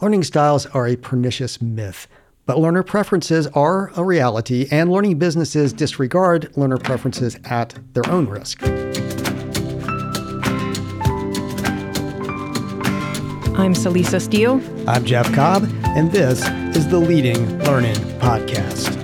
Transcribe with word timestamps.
Learning 0.00 0.22
styles 0.22 0.64
are 0.66 0.86
a 0.86 0.94
pernicious 0.94 1.60
myth, 1.60 2.06
but 2.46 2.56
learner 2.56 2.84
preferences 2.84 3.48
are 3.48 3.90
a 3.96 4.04
reality, 4.04 4.68
and 4.70 4.92
learning 4.92 5.18
businesses 5.18 5.72
disregard 5.72 6.56
learner 6.56 6.78
preferences 6.78 7.36
at 7.46 7.76
their 7.94 8.08
own 8.08 8.28
risk. 8.28 8.62
I'm 13.56 13.74
Celisa 13.74 14.20
Steele. 14.20 14.62
I'm 14.88 15.04
Jeff 15.04 15.32
Cobb, 15.34 15.68
and 15.82 16.12
this 16.12 16.46
is 16.76 16.86
the 16.86 16.98
Leading 16.98 17.58
Learning 17.64 17.96
Podcast. 18.20 18.94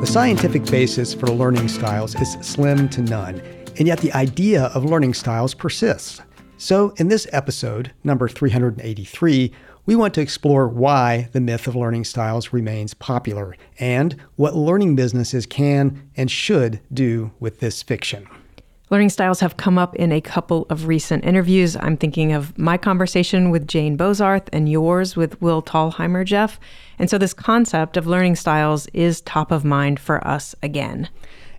The 0.00 0.06
scientific 0.06 0.64
basis 0.66 1.14
for 1.14 1.26
learning 1.26 1.66
styles 1.66 2.14
is 2.20 2.34
slim 2.42 2.88
to 2.90 3.02
none, 3.02 3.40
and 3.76 3.88
yet 3.88 3.98
the 3.98 4.12
idea 4.12 4.66
of 4.66 4.84
learning 4.84 5.14
styles 5.14 5.52
persists. 5.52 6.20
So, 6.62 6.92
in 6.98 7.08
this 7.08 7.26
episode, 7.32 7.90
number 8.04 8.28
383, 8.28 9.50
we 9.86 9.96
want 9.96 10.12
to 10.12 10.20
explore 10.20 10.68
why 10.68 11.30
the 11.32 11.40
myth 11.40 11.66
of 11.66 11.74
learning 11.74 12.04
styles 12.04 12.52
remains 12.52 12.92
popular 12.92 13.56
and 13.78 14.14
what 14.36 14.54
learning 14.54 14.94
businesses 14.94 15.46
can 15.46 16.10
and 16.18 16.30
should 16.30 16.78
do 16.92 17.30
with 17.40 17.60
this 17.60 17.82
fiction. 17.82 18.28
Learning 18.90 19.08
styles 19.08 19.40
have 19.40 19.56
come 19.56 19.78
up 19.78 19.96
in 19.96 20.12
a 20.12 20.20
couple 20.20 20.66
of 20.68 20.86
recent 20.86 21.24
interviews. 21.24 21.78
I'm 21.80 21.96
thinking 21.96 22.32
of 22.32 22.58
my 22.58 22.76
conversation 22.76 23.48
with 23.48 23.66
Jane 23.66 23.96
Bozarth 23.96 24.50
and 24.52 24.68
yours 24.68 25.16
with 25.16 25.40
Will 25.40 25.62
Thalheimer, 25.62 26.26
Jeff. 26.26 26.60
And 26.98 27.08
so 27.08 27.16
this 27.16 27.32
concept 27.32 27.96
of 27.96 28.06
learning 28.06 28.36
styles 28.36 28.86
is 28.88 29.22
top 29.22 29.50
of 29.50 29.64
mind 29.64 29.98
for 29.98 30.22
us 30.28 30.54
again. 30.62 31.08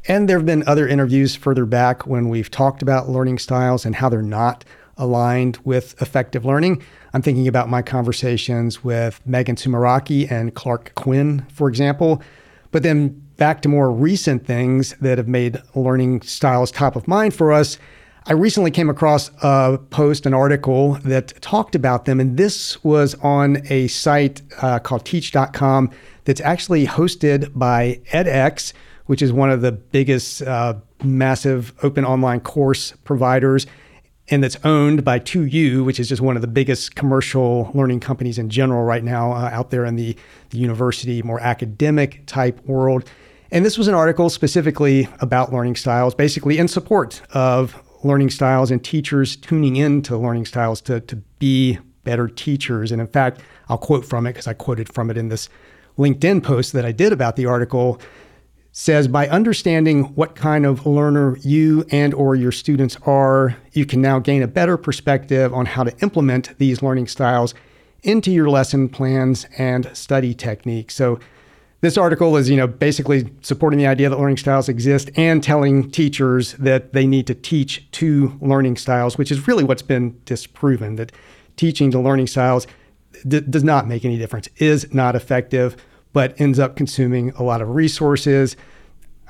And 0.07 0.27
there 0.29 0.37
have 0.37 0.45
been 0.45 0.63
other 0.67 0.87
interviews 0.87 1.35
further 1.35 1.65
back 1.65 2.05
when 2.05 2.29
we've 2.29 2.51
talked 2.51 2.81
about 2.83 3.09
learning 3.09 3.39
styles 3.39 3.85
and 3.85 3.95
how 3.95 4.09
they're 4.09 4.21
not 4.21 4.63
aligned 5.01 5.57
with 5.65 6.01
effective 6.01 6.45
learning. 6.45 6.81
I'm 7.13 7.21
thinking 7.21 7.47
about 7.47 7.67
my 7.67 7.81
conversations 7.81 8.83
with 8.83 9.19
Megan 9.25 9.57
Sumeracki 9.57 10.31
and 10.31 10.55
Clark 10.55 10.93
Quinn, 10.95 11.45
for 11.51 11.67
example. 11.67 12.21
But 12.71 12.83
then 12.83 13.21
back 13.35 13.61
to 13.63 13.69
more 13.69 13.91
recent 13.91 14.45
things 14.45 14.95
that 15.01 15.17
have 15.17 15.27
made 15.27 15.61
learning 15.75 16.21
styles 16.21 16.71
top 16.71 16.95
of 16.95 17.07
mind 17.07 17.33
for 17.33 17.51
us. 17.51 17.77
I 18.27 18.33
recently 18.33 18.69
came 18.69 18.89
across 18.89 19.31
a 19.41 19.79
post, 19.89 20.27
an 20.27 20.33
article 20.33 20.93
that 21.03 21.41
talked 21.41 21.73
about 21.73 22.05
them, 22.05 22.19
and 22.19 22.37
this 22.37 22.81
was 22.83 23.15
on 23.15 23.63
a 23.69 23.87
site 23.87 24.43
uh, 24.61 24.77
called 24.77 25.05
teach.com 25.05 25.89
that's 26.25 26.39
actually 26.41 26.85
hosted 26.85 27.51
by 27.57 27.99
edX, 28.11 28.73
which 29.07 29.23
is 29.23 29.33
one 29.33 29.49
of 29.49 29.61
the 29.61 29.71
biggest, 29.71 30.43
uh, 30.43 30.75
massive 31.03 31.73
open 31.81 32.05
online 32.05 32.41
course 32.41 32.93
providers 33.03 33.65
and 34.29 34.43
that's 34.43 34.57
owned 34.63 35.03
by 35.03 35.19
2U, 35.19 35.85
which 35.85 35.99
is 35.99 36.07
just 36.07 36.21
one 36.21 36.35
of 36.35 36.41
the 36.41 36.47
biggest 36.47 36.95
commercial 36.95 37.71
learning 37.73 37.99
companies 37.99 38.37
in 38.37 38.49
general 38.49 38.83
right 38.83 39.03
now 39.03 39.33
uh, 39.33 39.49
out 39.51 39.71
there 39.71 39.85
in 39.85 39.95
the, 39.95 40.15
the 40.51 40.57
university, 40.57 41.21
more 41.21 41.39
academic 41.39 42.25
type 42.27 42.65
world. 42.65 43.03
And 43.51 43.65
this 43.65 43.77
was 43.77 43.87
an 43.87 43.93
article 43.93 44.29
specifically 44.29 45.09
about 45.19 45.51
learning 45.51 45.75
styles, 45.75 46.15
basically 46.15 46.57
in 46.57 46.67
support 46.67 47.21
of 47.31 47.81
learning 48.03 48.29
styles 48.29 48.71
and 48.71 48.83
teachers 48.83 49.35
tuning 49.35 49.75
in 49.75 50.01
to 50.03 50.17
learning 50.17 50.45
styles 50.45 50.81
to, 50.81 51.01
to 51.01 51.17
be 51.39 51.77
better 52.03 52.27
teachers. 52.27 52.91
And 52.91 53.01
in 53.01 53.07
fact, 53.07 53.41
I'll 53.69 53.77
quote 53.77 54.05
from 54.05 54.25
it 54.25 54.31
because 54.31 54.47
I 54.47 54.53
quoted 54.53 54.91
from 54.91 55.09
it 55.09 55.17
in 55.17 55.29
this 55.29 55.49
LinkedIn 55.97 56.43
post 56.43 56.73
that 56.73 56.85
I 56.85 56.91
did 56.91 57.11
about 57.11 57.35
the 57.35 57.45
article 57.45 57.99
says 58.71 59.07
by 59.07 59.27
understanding 59.27 60.03
what 60.15 60.35
kind 60.35 60.65
of 60.65 60.85
learner 60.85 61.37
you 61.39 61.85
and 61.91 62.13
or 62.13 62.35
your 62.35 62.51
students 62.51 62.97
are 63.05 63.57
you 63.73 63.85
can 63.85 64.01
now 64.01 64.17
gain 64.17 64.41
a 64.41 64.47
better 64.47 64.77
perspective 64.77 65.53
on 65.53 65.65
how 65.65 65.83
to 65.83 65.97
implement 65.99 66.57
these 66.57 66.81
learning 66.81 67.07
styles 67.07 67.53
into 68.03 68.31
your 68.31 68.49
lesson 68.49 68.89
plans 68.89 69.45
and 69.57 69.89
study 69.95 70.33
techniques. 70.33 70.95
So 70.95 71.19
this 71.81 71.97
article 71.97 72.37
is 72.37 72.49
you 72.49 72.55
know 72.55 72.67
basically 72.67 73.29
supporting 73.41 73.77
the 73.77 73.87
idea 73.87 74.09
that 74.09 74.17
learning 74.17 74.37
styles 74.37 74.69
exist 74.69 75.09
and 75.17 75.43
telling 75.43 75.91
teachers 75.91 76.53
that 76.53 76.93
they 76.93 77.05
need 77.05 77.27
to 77.27 77.35
teach 77.35 77.89
to 77.91 78.37
learning 78.39 78.77
styles 78.77 79.17
which 79.17 79.31
is 79.31 79.47
really 79.47 79.63
what's 79.63 79.81
been 79.81 80.19
disproven 80.25 80.95
that 80.95 81.11
teaching 81.57 81.89
to 81.91 81.99
learning 81.99 82.27
styles 82.27 82.67
d- 83.27 83.41
does 83.41 83.63
not 83.63 83.87
make 83.87 84.05
any 84.05 84.17
difference 84.17 84.47
is 84.57 84.93
not 84.93 85.15
effective 85.15 85.75
but 86.13 86.39
ends 86.39 86.59
up 86.59 86.75
consuming 86.75 87.31
a 87.31 87.43
lot 87.43 87.61
of 87.61 87.69
resources. 87.69 88.55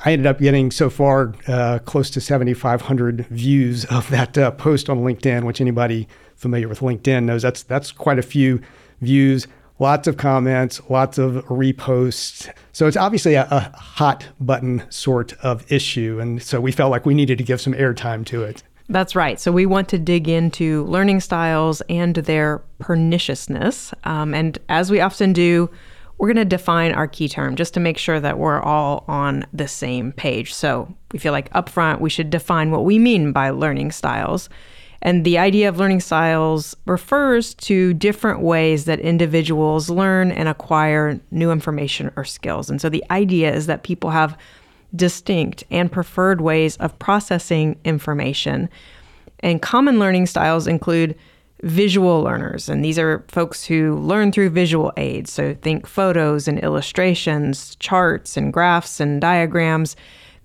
I 0.04 0.14
ended 0.14 0.26
up 0.26 0.40
getting 0.40 0.72
so 0.72 0.90
far 0.90 1.36
uh, 1.48 1.80
close 1.80 2.10
to 2.12 2.22
7,500 2.22 3.28
views 3.28 3.86
of 3.92 4.10
that 4.10 4.38
uh, 4.38 4.52
post 4.52 4.90
on 4.90 5.00
LinkedIn, 5.00 5.44
which 5.44 5.62
anybody 5.62 6.08
familiar 6.36 6.68
with 6.68 6.80
LinkedIn 6.80 7.26
knows 7.26 7.44
that's 7.44 7.64
that's 7.64 7.92
quite 7.92 8.18
a 8.18 8.24
few 8.24 8.62
views, 9.00 9.48
lots 9.80 10.08
of 10.08 10.18
comments, 10.18 10.82
lots 10.90 11.18
of 11.18 11.46
reposts. 11.46 12.52
So 12.72 12.88
it's 12.88 12.98
obviously 12.98 13.36
a, 13.36 13.48
a 13.52 13.60
hot 13.78 14.28
button 14.40 14.84
sort 14.90 15.34
of 15.44 15.72
issue, 15.72 16.20
and 16.20 16.42
so 16.42 16.60
we 16.60 16.72
felt 16.72 16.92
like 16.92 17.06
we 17.06 17.14
needed 17.14 17.38
to 17.38 17.44
give 17.44 17.62
some 17.62 17.74
airtime 17.74 18.26
to 18.28 18.44
it. 18.44 18.64
That's 18.90 19.16
right. 19.16 19.40
So 19.40 19.52
we 19.52 19.66
want 19.66 19.88
to 19.90 19.98
dig 19.98 20.28
into 20.28 20.84
learning 20.86 21.22
styles 21.22 21.82
and 21.82 22.16
their 22.16 22.62
perniciousness, 22.80 23.94
um, 24.04 24.34
and 24.34 24.58
as 24.68 24.90
we 24.90 25.00
often 25.00 25.32
do 25.32 25.70
we're 26.22 26.28
going 26.28 26.36
to 26.36 26.46
define 26.46 26.92
our 26.92 27.08
key 27.08 27.28
term 27.28 27.56
just 27.56 27.74
to 27.74 27.80
make 27.80 27.98
sure 27.98 28.20
that 28.20 28.38
we're 28.38 28.62
all 28.62 29.04
on 29.08 29.44
the 29.52 29.68
same 29.68 30.12
page. 30.12 30.54
So 30.54 30.88
we 31.12 31.18
feel 31.18 31.32
like 31.32 31.52
upfront 31.54 32.00
we 32.00 32.12
should 32.12 32.30
define 32.30 32.70
what 32.70 32.86
we 32.86 33.00
mean 33.00 33.32
by 33.32 33.50
learning 33.50 33.92
styles. 33.92 34.48
And 35.02 35.26
the 35.26 35.40
idea 35.40 35.68
of 35.68 35.80
learning 35.80 36.02
styles 36.02 36.78
refers 36.86 37.56
to 37.56 37.96
different 37.96 38.42
ways 38.42 38.86
that 38.86 39.00
individuals 39.00 39.90
learn 39.90 40.32
and 40.32 40.48
acquire 40.48 41.20
new 41.32 41.52
information 41.52 42.12
or 42.16 42.24
skills. 42.24 42.70
And 42.70 42.80
so 42.80 42.88
the 42.88 43.04
idea 43.10 43.52
is 43.52 43.66
that 43.66 43.82
people 43.82 44.12
have 44.12 44.38
distinct 44.96 45.64
and 45.72 45.92
preferred 45.92 46.40
ways 46.40 46.78
of 46.78 47.00
processing 47.00 47.80
information. 47.84 48.70
And 49.40 49.60
common 49.60 49.98
learning 49.98 50.28
styles 50.28 50.68
include 50.68 51.18
visual 51.64 52.22
learners. 52.22 52.68
And 52.70 52.84
these 52.84 52.98
are 52.98 53.24
folks 53.28 53.64
who 53.64 53.96
learn 53.98 54.32
through 54.32 54.50
visual 54.50 54.92
aids. 54.98 55.32
So 55.32 55.56
think 55.62 55.88
photos 55.88 56.48
and 56.48 56.60
illustrations, 56.60 57.76
charts 57.76 58.38
and 58.38 58.52
graphs 58.52 59.00
and 59.00 59.22
diagrams. 59.22 59.96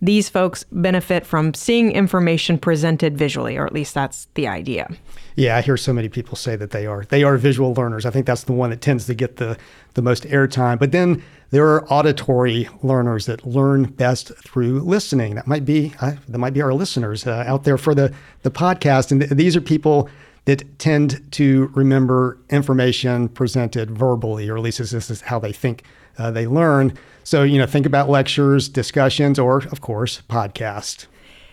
These 0.02 0.28
folks 0.28 0.64
benefit 0.70 1.24
from 1.24 1.54
seeing 1.54 1.90
information 1.90 2.58
presented 2.58 3.16
visually, 3.16 3.56
or 3.56 3.64
at 3.64 3.72
least 3.72 3.94
that's 3.94 4.28
the 4.34 4.46
idea. 4.46 4.90
Yeah, 5.36 5.56
I 5.56 5.62
hear 5.62 5.78
so 5.78 5.92
many 5.92 6.10
people 6.10 6.36
say 6.36 6.54
that 6.54 6.70
they 6.70 6.86
are 6.86 7.04
they 7.06 7.24
are 7.24 7.38
visual 7.38 7.72
learners. 7.72 8.04
I 8.04 8.10
think 8.10 8.26
that's 8.26 8.44
the 8.44 8.52
one 8.52 8.70
that 8.70 8.82
tends 8.82 9.06
to 9.06 9.14
get 9.14 9.36
the 9.36 9.56
the 9.94 10.02
most 10.02 10.24
airtime. 10.24 10.78
But 10.78 10.92
then 10.92 11.22
there 11.50 11.66
are 11.66 11.90
auditory 11.90 12.68
learners 12.82 13.24
that 13.24 13.46
learn 13.46 13.84
best 13.84 14.32
through 14.36 14.80
listening. 14.80 15.36
That 15.36 15.46
might 15.46 15.64
be 15.64 15.94
uh, 16.02 16.12
that 16.28 16.38
might 16.38 16.52
be 16.52 16.60
our 16.60 16.74
listeners 16.74 17.26
uh, 17.26 17.44
out 17.46 17.64
there 17.64 17.78
for 17.78 17.94
the 17.94 18.12
the 18.42 18.50
podcast. 18.50 19.10
And 19.10 19.22
th- 19.22 19.32
these 19.32 19.56
are 19.56 19.62
people 19.62 20.10
that 20.46 20.78
tend 20.78 21.20
to 21.32 21.70
remember 21.74 22.38
information 22.50 23.28
presented 23.28 23.90
verbally, 23.90 24.48
or 24.48 24.56
at 24.56 24.62
least 24.62 24.78
this 24.78 25.10
is 25.10 25.20
how 25.20 25.38
they 25.38 25.52
think 25.52 25.82
uh, 26.18 26.30
they 26.30 26.46
learn. 26.46 26.96
So, 27.24 27.42
you 27.42 27.58
know, 27.58 27.66
think 27.66 27.84
about 27.84 28.08
lectures, 28.08 28.68
discussions, 28.68 29.38
or 29.38 29.58
of 29.58 29.80
course, 29.80 30.22
podcast. 30.28 31.06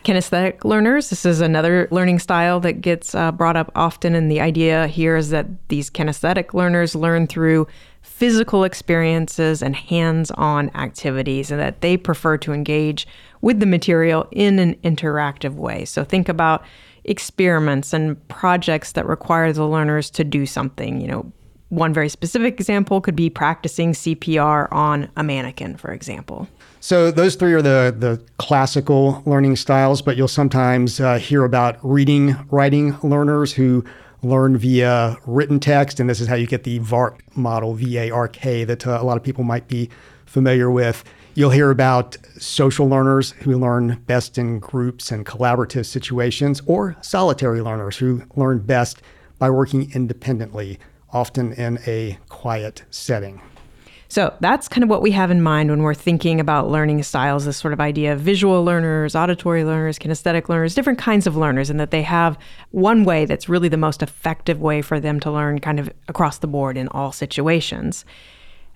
Kinesthetic 0.05 0.63
learners, 0.63 1.09
this 1.09 1.25
is 1.25 1.41
another 1.41 1.87
learning 1.89 2.19
style 2.19 2.59
that 2.59 2.81
gets 2.81 3.15
uh, 3.15 3.31
brought 3.31 3.55
up 3.55 3.71
often. 3.73 4.15
And 4.15 4.29
the 4.29 4.41
idea 4.41 4.87
here 4.87 5.15
is 5.15 5.29
that 5.29 5.47
these 5.69 5.89
kinesthetic 5.89 6.53
learners 6.53 6.93
learn 6.93 7.25
through 7.25 7.67
physical 8.01 8.63
experiences 8.63 9.63
and 9.63 9.75
hands 9.75 10.29
on 10.31 10.69
activities, 10.75 11.49
and 11.49 11.59
that 11.59 11.81
they 11.81 11.97
prefer 11.97 12.37
to 12.37 12.53
engage 12.53 13.07
with 13.41 13.59
the 13.59 13.65
material 13.65 14.27
in 14.31 14.59
an 14.59 14.75
interactive 14.83 15.55
way. 15.55 15.85
So, 15.85 16.03
think 16.03 16.29
about 16.29 16.63
experiments 17.05 17.93
and 17.93 18.27
projects 18.27 18.93
that 18.93 19.05
require 19.05 19.51
the 19.53 19.67
learners 19.67 20.09
to 20.11 20.23
do 20.23 20.45
something. 20.45 21.01
You 21.01 21.07
know, 21.07 21.31
one 21.69 21.93
very 21.93 22.09
specific 22.09 22.59
example 22.59 23.01
could 23.01 23.15
be 23.15 23.29
practicing 23.29 23.93
CPR 23.93 24.71
on 24.71 25.09
a 25.17 25.23
mannequin, 25.23 25.75
for 25.75 25.91
example. 25.91 26.47
So 26.79 27.11
those 27.11 27.35
three 27.35 27.53
are 27.53 27.61
the 27.61 27.95
the 27.97 28.21
classical 28.37 29.23
learning 29.25 29.55
styles, 29.55 30.01
but 30.01 30.17
you'll 30.17 30.27
sometimes 30.27 30.99
uh, 30.99 31.17
hear 31.17 31.43
about 31.43 31.77
reading 31.81 32.35
writing 32.51 32.97
learners 33.01 33.53
who 33.53 33.83
learn 34.21 34.57
via 34.57 35.17
written 35.25 35.59
text, 35.59 35.99
and 35.99 36.09
this 36.09 36.19
is 36.19 36.27
how 36.27 36.35
you 36.35 36.47
get 36.47 36.63
the 36.63 36.79
VARK 36.79 37.19
model, 37.35 37.73
V-A-R-K, 37.73 38.63
that 38.63 38.87
uh, 38.87 38.97
a 39.01 39.03
lot 39.03 39.17
of 39.17 39.23
people 39.23 39.43
might 39.43 39.67
be 39.67 39.89
familiar 40.25 40.71
with. 40.71 41.03
You'll 41.35 41.49
hear 41.49 41.71
about 41.71 42.15
social 42.37 42.87
learners 42.87 43.31
who 43.31 43.57
learn 43.57 44.03
best 44.05 44.37
in 44.37 44.59
groups 44.59 45.11
and 45.11 45.25
collaborative 45.25 45.87
situations, 45.87 46.61
or 46.67 46.95
solitary 47.01 47.59
learners 47.59 47.97
who 47.97 48.21
learn 48.35 48.59
best 48.59 49.01
by 49.39 49.49
working 49.49 49.91
independently, 49.95 50.77
often 51.11 51.53
in 51.53 51.79
a 51.87 52.19
quiet 52.29 52.83
setting. 52.91 53.41
So 54.09 54.31
that's 54.41 54.67
kind 54.67 54.83
of 54.83 54.91
what 54.91 55.01
we 55.01 55.09
have 55.09 55.31
in 55.31 55.41
mind 55.41 55.71
when 55.71 55.81
we're 55.81 55.95
thinking 55.95 56.39
about 56.39 56.69
learning 56.69 57.01
styles 57.01 57.45
this 57.45 57.57
sort 57.57 57.73
of 57.73 57.81
idea 57.81 58.13
of 58.13 58.19
visual 58.19 58.63
learners, 58.63 59.15
auditory 59.15 59.63
learners, 59.63 59.97
kinesthetic 59.97 60.49
learners, 60.49 60.75
different 60.75 60.99
kinds 60.99 61.25
of 61.25 61.35
learners, 61.35 61.71
and 61.71 61.79
that 61.79 61.89
they 61.89 62.03
have 62.03 62.37
one 62.69 63.05
way 63.05 63.25
that's 63.25 63.49
really 63.49 63.69
the 63.69 63.75
most 63.75 64.03
effective 64.03 64.61
way 64.61 64.83
for 64.83 64.99
them 64.99 65.19
to 65.21 65.31
learn 65.31 65.57
kind 65.57 65.79
of 65.79 65.89
across 66.07 66.37
the 66.37 66.47
board 66.47 66.77
in 66.77 66.87
all 66.89 67.11
situations. 67.11 68.05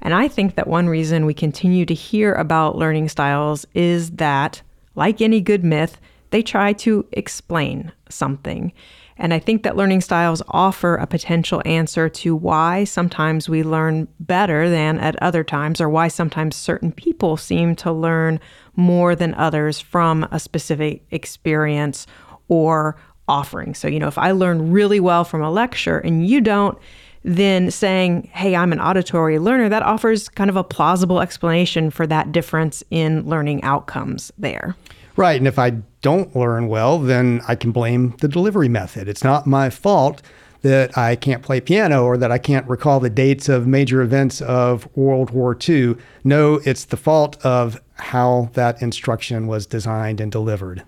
And 0.01 0.13
I 0.13 0.27
think 0.27 0.55
that 0.55 0.67
one 0.67 0.87
reason 0.87 1.25
we 1.25 1.33
continue 1.33 1.85
to 1.85 1.93
hear 1.93 2.33
about 2.33 2.77
learning 2.77 3.09
styles 3.09 3.65
is 3.73 4.11
that, 4.11 4.61
like 4.95 5.21
any 5.21 5.41
good 5.41 5.63
myth, 5.63 5.99
they 6.29 6.41
try 6.41 6.73
to 6.73 7.05
explain 7.11 7.91
something. 8.09 8.73
And 9.17 9.33
I 9.33 9.39
think 9.39 9.63
that 9.63 9.75
learning 9.75 10.01
styles 10.01 10.43
offer 10.49 10.95
a 10.95 11.07
potential 11.07 11.63
answer 11.65 12.07
to 12.09 12.35
why 12.35 12.83
sometimes 12.83 13.49
we 13.49 13.63
learn 13.63 14.07
better 14.19 14.69
than 14.69 14.99
at 14.99 15.21
other 15.23 15.43
times, 15.43 15.81
or 15.81 15.89
why 15.89 16.07
sometimes 16.07 16.55
certain 16.55 16.91
people 16.91 17.35
seem 17.35 17.75
to 17.77 17.91
learn 17.91 18.39
more 18.75 19.15
than 19.15 19.33
others 19.33 19.79
from 19.79 20.27
a 20.29 20.39
specific 20.39 21.03
experience 21.09 22.05
or 22.47 22.95
offering. 23.27 23.73
So, 23.73 23.87
you 23.87 23.99
know, 23.99 24.07
if 24.07 24.17
I 24.19 24.31
learn 24.31 24.71
really 24.71 24.99
well 24.99 25.23
from 25.23 25.41
a 25.41 25.49
lecture 25.49 25.97
and 25.97 26.27
you 26.27 26.39
don't, 26.39 26.77
then 27.27 27.69
saying, 27.69 28.29
hey, 28.31 28.55
I'm 28.55 28.71
an 28.71 28.79
auditory 28.79 29.37
learner, 29.37 29.67
that 29.67 29.83
offers 29.83 30.29
kind 30.29 30.49
of 30.49 30.55
a 30.55 30.63
plausible 30.63 31.19
explanation 31.19 31.91
for 31.91 32.07
that 32.07 32.31
difference 32.31 32.83
in 32.89 33.27
learning 33.27 33.61
outcomes 33.63 34.31
there. 34.37 34.77
Right. 35.17 35.35
And 35.35 35.47
if 35.47 35.59
I 35.59 35.71
don't 36.01 36.33
learn 36.35 36.69
well, 36.69 36.99
then 36.99 37.41
I 37.45 37.55
can 37.55 37.71
blame 37.71 38.15
the 38.21 38.29
delivery 38.29 38.69
method. 38.69 39.09
It's 39.09 39.25
not 39.25 39.45
my 39.45 39.69
fault 39.69 40.21
that 40.61 40.97
I 40.97 41.17
can't 41.17 41.43
play 41.43 41.59
piano 41.59 42.05
or 42.05 42.17
that 42.17 42.31
I 42.31 42.37
can't 42.37 42.67
recall 42.67 43.01
the 43.01 43.09
dates 43.09 43.49
of 43.49 43.67
major 43.67 44.01
events 44.01 44.41
of 44.41 44.87
World 44.95 45.31
War 45.31 45.57
II. 45.67 45.95
No, 46.23 46.61
it's 46.63 46.85
the 46.85 46.97
fault 46.97 47.43
of 47.45 47.81
how 47.95 48.51
that 48.53 48.81
instruction 48.81 49.47
was 49.47 49.65
designed 49.65 50.21
and 50.21 50.31
delivered. 50.31 50.83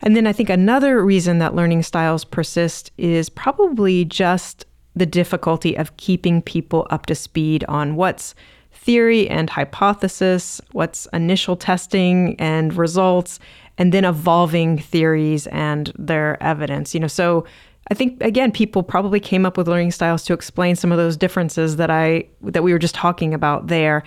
And 0.00 0.16
then 0.16 0.26
I 0.26 0.32
think 0.32 0.48
another 0.48 1.04
reason 1.04 1.38
that 1.38 1.54
learning 1.54 1.82
styles 1.82 2.24
persist 2.24 2.92
is 2.96 3.28
probably 3.28 4.06
just 4.06 4.64
the 4.98 5.06
difficulty 5.06 5.76
of 5.76 5.96
keeping 5.96 6.42
people 6.42 6.86
up 6.90 7.06
to 7.06 7.14
speed 7.14 7.64
on 7.68 7.96
what's 7.96 8.34
theory 8.72 9.28
and 9.28 9.50
hypothesis, 9.50 10.60
what's 10.72 11.06
initial 11.12 11.56
testing 11.56 12.36
and 12.38 12.74
results, 12.74 13.38
and 13.76 13.92
then 13.92 14.04
evolving 14.04 14.78
theories 14.78 15.46
and 15.48 15.92
their 15.98 16.42
evidence. 16.42 16.94
You 16.94 17.00
know, 17.00 17.06
so 17.06 17.44
I 17.90 17.94
think 17.94 18.22
again, 18.22 18.52
people 18.52 18.82
probably 18.82 19.20
came 19.20 19.46
up 19.46 19.56
with 19.56 19.68
learning 19.68 19.92
styles 19.92 20.24
to 20.24 20.32
explain 20.32 20.76
some 20.76 20.92
of 20.92 20.98
those 20.98 21.16
differences 21.16 21.76
that 21.76 21.90
I 21.90 22.24
that 22.42 22.62
we 22.62 22.72
were 22.72 22.78
just 22.78 22.94
talking 22.94 23.34
about 23.34 23.68
there. 23.68 24.02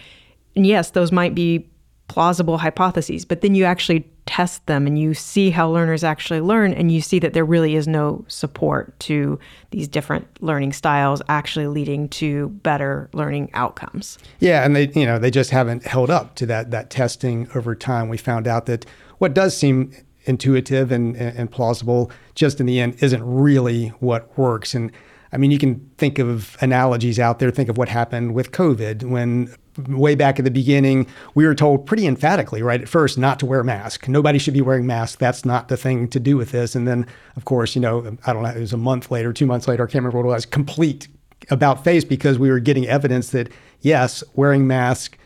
And 0.55 0.67
yes, 0.67 0.91
those 0.91 1.11
might 1.11 1.33
be 1.33 1.67
plausible 2.07 2.57
hypotheses, 2.57 3.23
but 3.23 3.41
then 3.41 3.55
you 3.55 3.63
actually 3.63 4.10
test 4.25 4.65
them 4.67 4.87
and 4.87 4.97
you 4.97 5.13
see 5.13 5.49
how 5.49 5.69
learners 5.69 6.03
actually 6.03 6.41
learn 6.41 6.73
and 6.73 6.91
you 6.91 7.01
see 7.01 7.19
that 7.19 7.33
there 7.33 7.45
really 7.45 7.75
is 7.75 7.87
no 7.87 8.23
support 8.27 8.97
to 8.99 9.39
these 9.71 9.87
different 9.87 10.27
learning 10.41 10.73
styles 10.73 11.21
actually 11.27 11.67
leading 11.67 12.07
to 12.09 12.49
better 12.63 13.09
learning 13.13 13.49
outcomes. 13.53 14.17
Yeah, 14.39 14.63
and 14.63 14.75
they 14.75 14.89
you 14.89 15.05
know, 15.05 15.19
they 15.19 15.31
just 15.31 15.51
haven't 15.51 15.85
held 15.85 16.09
up 16.09 16.35
to 16.35 16.45
that 16.47 16.71
that 16.71 16.89
testing 16.89 17.47
over 17.55 17.75
time. 17.75 18.09
We 18.09 18.17
found 18.17 18.47
out 18.47 18.67
that 18.67 18.85
what 19.17 19.33
does 19.33 19.55
seem 19.55 19.91
intuitive 20.25 20.91
and, 20.91 21.15
and 21.15 21.51
plausible 21.51 22.11
just 22.35 22.59
in 22.59 22.67
the 22.67 22.79
end 22.79 23.01
isn't 23.01 23.23
really 23.23 23.87
what 23.99 24.37
works 24.37 24.75
and 24.75 24.91
I 25.33 25.37
mean, 25.37 25.51
you 25.51 25.57
can 25.57 25.89
think 25.97 26.19
of 26.19 26.57
analogies 26.59 27.17
out 27.17 27.39
there. 27.39 27.51
Think 27.51 27.69
of 27.69 27.77
what 27.77 27.87
happened 27.87 28.33
with 28.33 28.51
COVID 28.51 29.03
when 29.03 29.53
way 29.87 30.15
back 30.15 30.39
at 30.39 30.45
the 30.45 30.51
beginning, 30.51 31.07
we 31.35 31.45
were 31.45 31.55
told 31.55 31.85
pretty 31.85 32.05
emphatically, 32.05 32.61
right 32.61 32.81
at 32.81 32.89
first, 32.89 33.17
not 33.17 33.39
to 33.39 33.45
wear 33.45 33.61
a 33.61 33.63
mask. 33.63 34.07
Nobody 34.07 34.37
should 34.37 34.53
be 34.53 34.61
wearing 34.61 34.85
masks. 34.85 35.17
That's 35.17 35.45
not 35.45 35.67
the 35.67 35.77
thing 35.77 36.07
to 36.09 36.19
do 36.19 36.37
with 36.37 36.51
this. 36.51 36.75
And 36.75 36.87
then, 36.87 37.05
of 37.35 37.45
course, 37.45 37.75
you 37.75 37.81
know, 37.81 38.17
I 38.25 38.33
don't 38.33 38.43
know, 38.43 38.49
it 38.49 38.59
was 38.59 38.73
a 38.73 38.77
month 38.77 39.11
later, 39.11 39.33
two 39.33 39.45
months 39.45 39.67
later, 39.67 39.83
I 39.83 39.87
can't 39.87 40.03
remember 40.03 40.17
what 40.19 40.25
it 40.25 40.35
was, 40.35 40.45
complete 40.45 41.07
about 41.49 41.83
face 41.83 42.03
because 42.03 42.37
we 42.37 42.49
were 42.49 42.59
getting 42.59 42.87
evidence 42.87 43.31
that 43.31 43.49
yes, 43.81 44.23
wearing 44.35 44.67
masks 44.67 45.17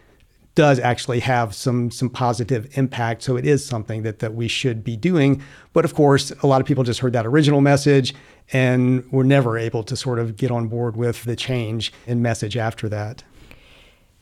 does 0.55 0.79
actually 0.79 1.19
have 1.19 1.53
some 1.53 1.91
some 1.91 2.09
positive 2.09 2.77
impact. 2.77 3.21
So 3.21 3.35
it 3.35 3.45
is 3.45 3.65
something 3.65 4.03
that 4.03 4.19
that 4.19 4.33
we 4.33 4.47
should 4.47 4.83
be 4.83 4.95
doing. 4.95 5.43
But 5.73 5.85
of 5.85 5.93
course, 5.93 6.31
a 6.41 6.47
lot 6.47 6.61
of 6.61 6.67
people 6.67 6.83
just 6.83 7.01
heard 7.01 7.13
that 7.13 7.25
original 7.25 7.61
message 7.61 8.15
and 8.53 9.09
were 9.11 9.23
never 9.23 9.57
able 9.57 9.83
to 9.83 9.95
sort 9.97 10.17
of 10.17 10.37
get 10.37 10.51
on 10.51 10.67
board 10.67 10.95
with 10.95 11.23
the 11.25 11.35
change 11.35 11.91
in 12.07 12.21
message 12.21 12.55
after 12.55 12.87
that. 12.89 13.23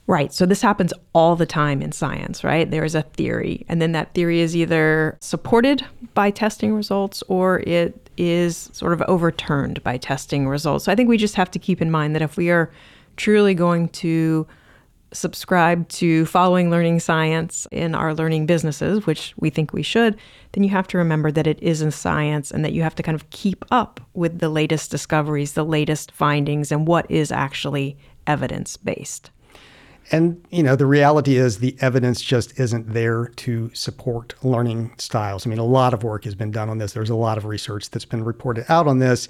Right. 0.06 0.34
So 0.34 0.46
this 0.46 0.62
happens 0.62 0.94
all 1.14 1.38
the 1.38 1.46
time 1.46 1.82
in 1.82 1.94
science, 1.94 2.44
right? 2.44 2.70
There 2.70 2.84
is 2.84 2.94
a 2.94 3.04
theory, 3.04 3.66
and 3.70 3.82
then 3.82 3.94
that 3.94 4.14
theory 4.14 4.42
is 4.42 4.56
either 4.56 5.18
supported 5.22 5.86
by 6.14 6.30
testing 6.30 6.74
results 6.74 7.24
or 7.30 7.62
it 7.62 8.10
is 8.18 8.70
sort 8.74 8.94
of 8.94 9.02
overturned 9.04 9.82
by 9.82 9.98
testing 9.98 10.48
results. 10.48 10.86
So 10.86 10.92
I 10.92 10.96
think 10.96 11.08
we 11.08 11.18
just 11.18 11.36
have 11.36 11.50
to 11.52 11.60
keep 11.60 11.82
in 11.82 11.90
mind 11.90 12.16
that 12.16 12.22
if 12.22 12.36
we 12.36 12.50
are 12.50 12.70
truly 13.16 13.54
going 13.54 13.90
to 13.90 14.46
subscribe 15.14 15.88
to 15.88 16.26
following 16.26 16.70
learning 16.70 17.00
science 17.00 17.68
in 17.72 17.96
our 17.96 18.14
learning 18.14 18.46
businesses, 18.46 19.06
which 19.06 19.34
we 19.38 19.50
think 19.50 19.72
we 19.72 19.84
should, 19.84 20.18
then 20.52 20.64
you 20.64 20.70
have 20.72 20.88
to 20.88 20.98
remember 20.98 21.32
that 21.32 21.48
it 21.48 21.62
is 21.62 21.82
a 21.82 21.92
science 21.92 22.52
and 22.52 22.66
that 22.66 22.74
you 22.74 22.82
have 22.82 22.96
to 22.96 23.04
kind 23.04 23.16
of 23.16 23.30
keep 23.30 23.64
up 23.72 24.02
with 24.14 24.40
the 24.40 24.50
latest 24.50 24.92
discoveries, 24.92 25.54
the 25.54 25.64
latest 25.64 26.12
findings, 26.12 26.72
and 26.72 26.88
what 26.88 27.10
is 27.10 27.32
actually 27.32 27.96
evidence 28.28 28.76
based. 28.76 29.30
And, 30.12 30.46
you 30.52 30.64
know, 30.64 30.76
the 30.76 30.86
reality 30.86 31.38
is 31.38 31.60
the 31.60 31.76
evidence 31.80 32.22
just 32.22 32.60
isn't 32.60 32.94
there 32.94 33.28
to 33.28 33.72
support 33.74 34.36
learning 34.44 34.94
styles. 34.98 35.48
I 35.48 35.50
mean, 35.50 35.60
a 35.60 35.66
lot 35.66 35.94
of 35.94 36.04
work 36.04 36.26
has 36.26 36.36
been 36.36 36.52
done 36.52 36.70
on 36.70 36.78
this. 36.78 36.94
There's 36.94 37.10
a 37.10 37.16
lot 37.16 37.38
of 37.38 37.46
research 37.46 37.90
that's 37.90 38.06
been 38.06 38.24
reported 38.24 38.66
out 38.70 38.88
on 38.88 39.00
this. 39.00 39.30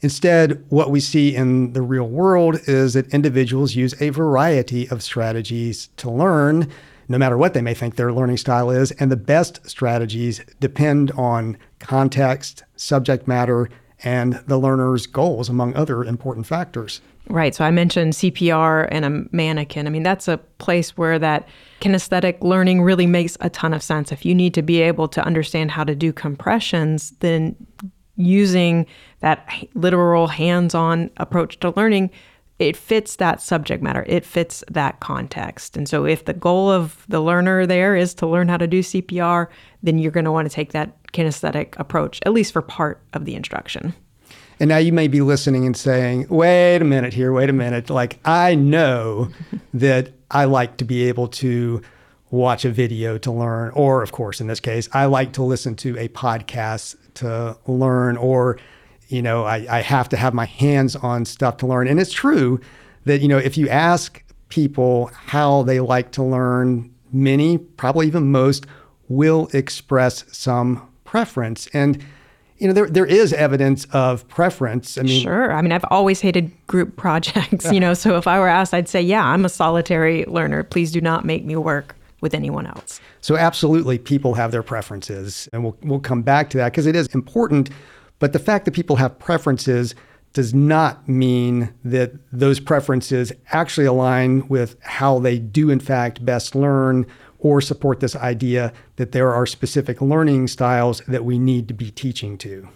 Instead, 0.00 0.64
what 0.68 0.90
we 0.90 1.00
see 1.00 1.34
in 1.34 1.72
the 1.72 1.82
real 1.82 2.08
world 2.08 2.60
is 2.66 2.94
that 2.94 3.12
individuals 3.12 3.74
use 3.74 4.00
a 4.00 4.10
variety 4.10 4.88
of 4.88 5.02
strategies 5.02 5.88
to 5.96 6.10
learn, 6.10 6.70
no 7.08 7.18
matter 7.18 7.36
what 7.36 7.52
they 7.52 7.62
may 7.62 7.74
think 7.74 7.96
their 7.96 8.12
learning 8.12 8.36
style 8.36 8.70
is. 8.70 8.92
And 8.92 9.10
the 9.10 9.16
best 9.16 9.68
strategies 9.68 10.40
depend 10.60 11.10
on 11.12 11.58
context, 11.80 12.62
subject 12.76 13.26
matter, 13.26 13.68
and 14.04 14.34
the 14.46 14.58
learner's 14.58 15.06
goals, 15.06 15.48
among 15.48 15.74
other 15.74 16.04
important 16.04 16.46
factors. 16.46 17.00
Right. 17.30 17.54
So 17.54 17.64
I 17.64 17.70
mentioned 17.70 18.14
CPR 18.14 18.88
and 18.90 19.04
a 19.04 19.24
mannequin. 19.36 19.86
I 19.86 19.90
mean, 19.90 20.02
that's 20.02 20.28
a 20.28 20.38
place 20.58 20.96
where 20.96 21.18
that 21.18 21.46
kinesthetic 21.80 22.42
learning 22.42 22.82
really 22.82 23.06
makes 23.06 23.36
a 23.40 23.50
ton 23.50 23.74
of 23.74 23.82
sense. 23.82 24.10
If 24.10 24.24
you 24.24 24.34
need 24.34 24.54
to 24.54 24.62
be 24.62 24.80
able 24.80 25.08
to 25.08 25.22
understand 25.24 25.70
how 25.70 25.84
to 25.84 25.94
do 25.94 26.12
compressions, 26.12 27.10
then 27.20 27.54
using 28.16 28.86
that 29.20 29.46
literal 29.74 30.26
hands 30.26 30.74
on 30.74 31.10
approach 31.18 31.60
to 31.60 31.72
learning, 31.76 32.10
it 32.58 32.76
fits 32.76 33.16
that 33.16 33.40
subject 33.40 33.82
matter, 33.82 34.04
it 34.08 34.24
fits 34.24 34.64
that 34.70 34.98
context. 35.00 35.76
And 35.76 35.88
so, 35.88 36.04
if 36.04 36.24
the 36.24 36.32
goal 36.32 36.70
of 36.70 37.04
the 37.08 37.20
learner 37.20 37.66
there 37.66 37.94
is 37.94 38.14
to 38.14 38.26
learn 38.26 38.48
how 38.48 38.56
to 38.56 38.66
do 38.66 38.80
CPR, 38.80 39.46
then 39.82 39.98
you're 39.98 40.10
going 40.10 40.24
to 40.24 40.32
want 40.32 40.48
to 40.48 40.54
take 40.54 40.72
that 40.72 40.90
kinesthetic 41.12 41.78
approach, 41.78 42.20
at 42.26 42.32
least 42.32 42.52
for 42.52 42.62
part 42.62 43.00
of 43.12 43.26
the 43.26 43.34
instruction. 43.34 43.94
And 44.60 44.68
now 44.68 44.78
you 44.78 44.92
may 44.92 45.08
be 45.08 45.20
listening 45.20 45.66
and 45.66 45.76
saying, 45.76 46.26
wait 46.28 46.82
a 46.82 46.84
minute 46.84 47.14
here, 47.14 47.32
wait 47.32 47.48
a 47.48 47.52
minute. 47.52 47.90
Like, 47.90 48.18
I 48.24 48.54
know 48.54 49.30
that 49.74 50.10
I 50.30 50.44
like 50.44 50.76
to 50.78 50.84
be 50.84 51.08
able 51.08 51.28
to 51.28 51.82
watch 52.30 52.64
a 52.64 52.70
video 52.70 53.16
to 53.18 53.32
learn, 53.32 53.70
or 53.70 54.02
of 54.02 54.12
course, 54.12 54.40
in 54.40 54.48
this 54.48 54.60
case, 54.60 54.88
I 54.92 55.06
like 55.06 55.32
to 55.34 55.42
listen 55.42 55.76
to 55.76 55.96
a 55.96 56.08
podcast 56.08 56.96
to 57.14 57.56
learn, 57.66 58.16
or, 58.16 58.58
you 59.08 59.22
know, 59.22 59.44
I, 59.44 59.66
I 59.78 59.80
have 59.80 60.08
to 60.10 60.16
have 60.16 60.34
my 60.34 60.44
hands 60.44 60.94
on 60.96 61.24
stuff 61.24 61.56
to 61.58 61.66
learn. 61.66 61.88
And 61.88 61.98
it's 61.98 62.12
true 62.12 62.60
that, 63.04 63.20
you 63.20 63.28
know, 63.28 63.38
if 63.38 63.56
you 63.56 63.68
ask 63.68 64.22
people 64.48 65.10
how 65.14 65.62
they 65.62 65.80
like 65.80 66.10
to 66.12 66.22
learn, 66.22 66.92
many, 67.12 67.58
probably 67.58 68.06
even 68.06 68.30
most, 68.30 68.66
will 69.08 69.48
express 69.54 70.24
some 70.36 70.86
preference. 71.04 71.66
And 71.72 72.04
you 72.58 72.66
know, 72.66 72.72
there 72.72 72.86
there 72.86 73.06
is 73.06 73.32
evidence 73.32 73.86
of 73.92 74.26
preference. 74.28 74.98
I 74.98 75.02
mean, 75.02 75.22
sure. 75.22 75.52
I 75.52 75.62
mean, 75.62 75.72
I've 75.72 75.84
always 75.90 76.20
hated 76.20 76.50
group 76.66 76.96
projects. 76.96 77.70
You 77.72 77.80
know, 77.80 77.94
so 77.94 78.16
if 78.16 78.26
I 78.26 78.38
were 78.38 78.48
asked, 78.48 78.74
I'd 78.74 78.88
say, 78.88 79.00
yeah, 79.00 79.24
I'm 79.24 79.44
a 79.44 79.48
solitary 79.48 80.24
learner. 80.26 80.62
Please 80.62 80.90
do 80.90 81.00
not 81.00 81.24
make 81.24 81.44
me 81.44 81.56
work 81.56 81.94
with 82.20 82.34
anyone 82.34 82.66
else. 82.66 83.00
So 83.20 83.36
absolutely, 83.36 83.98
people 83.98 84.34
have 84.34 84.50
their 84.50 84.62
preferences, 84.62 85.48
and 85.52 85.62
we'll 85.62 85.76
we'll 85.82 86.00
come 86.00 86.22
back 86.22 86.50
to 86.50 86.56
that 86.58 86.72
because 86.72 86.86
it 86.86 86.96
is 86.96 87.06
important. 87.08 87.70
But 88.18 88.32
the 88.32 88.38
fact 88.40 88.64
that 88.64 88.72
people 88.72 88.96
have 88.96 89.18
preferences 89.18 89.94
does 90.32 90.52
not 90.52 91.08
mean 91.08 91.72
that 91.84 92.12
those 92.32 92.60
preferences 92.60 93.32
actually 93.52 93.86
align 93.86 94.46
with 94.48 94.76
how 94.82 95.18
they 95.18 95.38
do 95.38 95.70
in 95.70 95.80
fact 95.80 96.24
best 96.24 96.54
learn 96.54 97.06
or 97.38 97.60
support 97.60 98.00
this 98.00 98.16
idea 98.16 98.72
that 98.96 99.12
there 99.12 99.32
are 99.32 99.46
specific 99.46 100.00
learning 100.00 100.48
styles 100.48 101.00
that 101.08 101.24
we 101.24 101.38
need 101.38 101.68
to 101.68 101.74
be 101.74 101.90
teaching 101.90 102.36
to. 102.38 102.68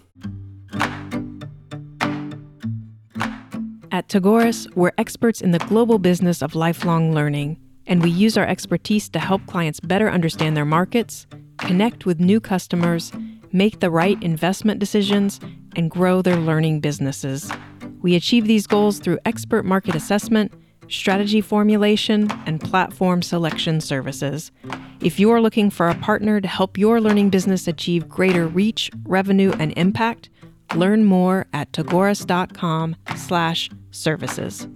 At 3.91 4.07
Tagoras, 4.07 4.73
we're 4.75 4.91
experts 4.97 5.39
in 5.39 5.51
the 5.51 5.59
global 5.59 5.99
business 5.99 6.41
of 6.41 6.55
lifelong 6.55 7.13
learning, 7.13 7.59
and 7.85 8.01
we 8.01 8.09
use 8.09 8.37
our 8.37 8.45
expertise 8.45 9.07
to 9.09 9.19
help 9.19 9.45
clients 9.45 9.79
better 9.79 10.09
understand 10.09 10.57
their 10.57 10.65
markets, 10.65 11.27
connect 11.59 12.05
with 12.05 12.19
new 12.19 12.39
customers, 12.39 13.11
make 13.51 13.81
the 13.81 13.91
right 13.91 14.21
investment 14.23 14.79
decisions, 14.79 15.39
and 15.75 15.91
grow 15.91 16.21
their 16.21 16.37
learning 16.37 16.79
businesses. 16.79 17.51
We 18.01 18.15
achieve 18.15 18.47
these 18.47 18.65
goals 18.65 18.97
through 18.99 19.19
expert 19.25 19.63
market 19.63 19.93
assessment, 19.95 20.51
strategy 20.97 21.41
formulation, 21.41 22.29
and 22.45 22.61
platform 22.61 23.21
selection 23.21 23.81
services. 23.81 24.51
If 25.01 25.19
you 25.19 25.31
are 25.31 25.41
looking 25.41 25.69
for 25.69 25.89
a 25.89 25.95
partner 25.95 26.39
to 26.39 26.47
help 26.47 26.77
your 26.77 27.01
learning 27.01 27.29
business 27.29 27.67
achieve 27.67 28.07
greater 28.07 28.47
reach, 28.47 28.91
revenue, 29.03 29.53
and 29.59 29.73
impact, 29.77 30.29
learn 30.75 31.05
more 31.05 31.45
at 31.53 31.71
tagoras.com 31.71 32.95
slash 33.15 33.69
services. 33.91 34.67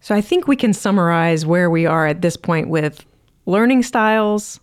So 0.00 0.14
I 0.14 0.20
think 0.20 0.46
we 0.46 0.56
can 0.56 0.74
summarize 0.74 1.46
where 1.46 1.70
we 1.70 1.86
are 1.86 2.06
at 2.06 2.20
this 2.20 2.36
point 2.36 2.68
with 2.68 3.06
learning 3.46 3.84
styles, 3.84 4.60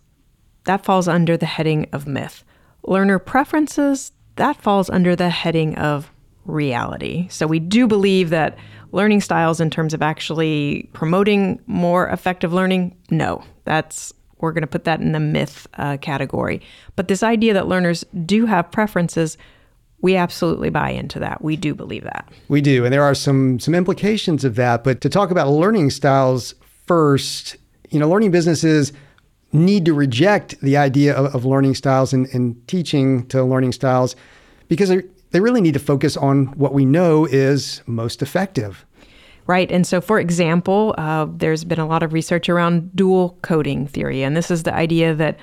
that 0.64 0.84
falls 0.84 1.08
under 1.08 1.36
the 1.36 1.46
heading 1.46 1.88
of 1.92 2.06
myth. 2.06 2.44
Learner 2.84 3.18
preferences, 3.18 4.12
that 4.36 4.56
falls 4.56 4.88
under 4.88 5.16
the 5.16 5.30
heading 5.30 5.76
of 5.76 6.11
reality. 6.44 7.28
So 7.28 7.46
we 7.46 7.58
do 7.58 7.86
believe 7.86 8.30
that 8.30 8.58
learning 8.92 9.20
styles 9.20 9.60
in 9.60 9.70
terms 9.70 9.94
of 9.94 10.02
actually 10.02 10.88
promoting 10.92 11.60
more 11.66 12.08
effective 12.08 12.52
learning, 12.52 12.96
no, 13.10 13.42
that's 13.64 14.12
we're 14.38 14.52
going 14.52 14.62
to 14.62 14.68
put 14.68 14.84
that 14.84 15.00
in 15.00 15.12
the 15.12 15.20
myth 15.20 15.68
uh, 15.74 15.96
category. 15.98 16.60
But 16.96 17.08
this 17.08 17.22
idea 17.22 17.54
that 17.54 17.68
learners 17.68 18.04
do 18.24 18.44
have 18.46 18.70
preferences, 18.72 19.38
we 20.00 20.16
absolutely 20.16 20.68
buy 20.68 20.90
into 20.90 21.20
that. 21.20 21.42
We 21.42 21.56
do 21.56 21.74
believe 21.74 22.02
that. 22.02 22.28
We 22.48 22.60
do, 22.60 22.84
and 22.84 22.92
there 22.92 23.04
are 23.04 23.14
some 23.14 23.60
some 23.60 23.74
implications 23.74 24.44
of 24.44 24.56
that. 24.56 24.82
But 24.82 25.00
to 25.02 25.08
talk 25.08 25.30
about 25.30 25.48
learning 25.48 25.90
styles 25.90 26.56
first, 26.86 27.56
you 27.90 28.00
know, 28.00 28.08
learning 28.08 28.32
businesses 28.32 28.92
need 29.52 29.84
to 29.84 29.94
reject 29.94 30.60
the 30.60 30.76
idea 30.76 31.14
of, 31.14 31.34
of 31.34 31.44
learning 31.44 31.74
styles 31.74 32.12
and, 32.12 32.26
and, 32.34 32.66
teaching 32.66 33.26
to 33.26 33.44
learning 33.44 33.70
styles 33.70 34.16
because 34.68 34.90
they, 35.32 35.40
really 35.40 35.60
need 35.60 35.74
to 35.74 35.80
focus 35.80 36.16
on 36.16 36.46
what 36.58 36.72
we 36.72 36.84
know 36.84 37.26
is 37.26 37.82
most 37.86 38.22
effective. 38.22 38.84
Right. 39.46 39.70
And 39.70 39.86
so, 39.86 40.00
for 40.00 40.20
example, 40.20 40.94
uh, 40.98 41.26
there's 41.28 41.64
been 41.64 41.80
a 41.80 41.86
lot 41.86 42.02
of 42.02 42.12
research 42.12 42.48
around 42.48 42.94
dual 42.94 43.38
coding 43.42 43.86
theory. 43.86 44.22
And 44.22 44.36
this 44.36 44.50
is 44.50 44.62
the 44.62 44.74
idea 44.74 45.14
that 45.14 45.38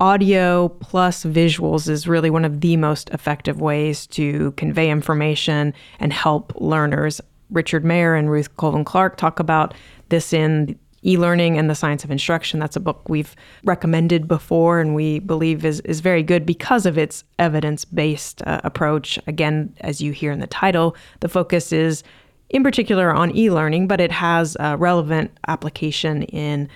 audio 0.00 0.68
plus 0.68 1.24
visuals 1.24 1.88
is 1.88 2.06
really 2.06 2.30
one 2.30 2.44
of 2.44 2.60
the 2.60 2.76
most 2.76 3.10
effective 3.10 3.60
ways 3.60 4.06
to 4.08 4.52
convey 4.52 4.90
information 4.90 5.74
and 5.98 6.12
help 6.12 6.52
learners. 6.60 7.20
Richard 7.50 7.84
Mayer 7.84 8.14
and 8.14 8.30
Ruth 8.30 8.56
Colvin 8.56 8.84
Clark 8.84 9.16
talk 9.16 9.38
about 9.38 9.74
this 10.08 10.32
in 10.32 10.78
e-learning 11.06 11.58
and 11.58 11.68
the 11.68 11.74
science 11.74 12.04
of 12.04 12.10
instruction 12.10 12.58
that's 12.60 12.76
a 12.76 12.80
book 12.80 13.08
we've 13.08 13.36
recommended 13.64 14.26
before 14.26 14.80
and 14.80 14.94
we 14.94 15.18
believe 15.18 15.64
is, 15.64 15.80
is 15.80 16.00
very 16.00 16.22
good 16.22 16.46
because 16.46 16.86
of 16.86 16.96
its 16.96 17.24
evidence-based 17.38 18.42
uh, 18.46 18.60
approach 18.64 19.18
again 19.26 19.74
as 19.80 20.00
you 20.00 20.12
hear 20.12 20.32
in 20.32 20.40
the 20.40 20.46
title 20.46 20.96
the 21.20 21.28
focus 21.28 21.72
is 21.72 22.02
in 22.50 22.62
particular 22.62 23.12
on 23.12 23.36
e 23.36 23.50
learning, 23.50 23.88
but 23.88 24.00
it 24.00 24.12
has 24.12 24.56
a 24.60 24.76
relevant 24.76 25.36
application 25.48 26.22
in 26.24 26.68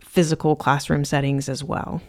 physical 0.00 0.56
classroom 0.56 1.04
settings 1.04 1.48
as 1.48 1.62
well. 1.62 2.00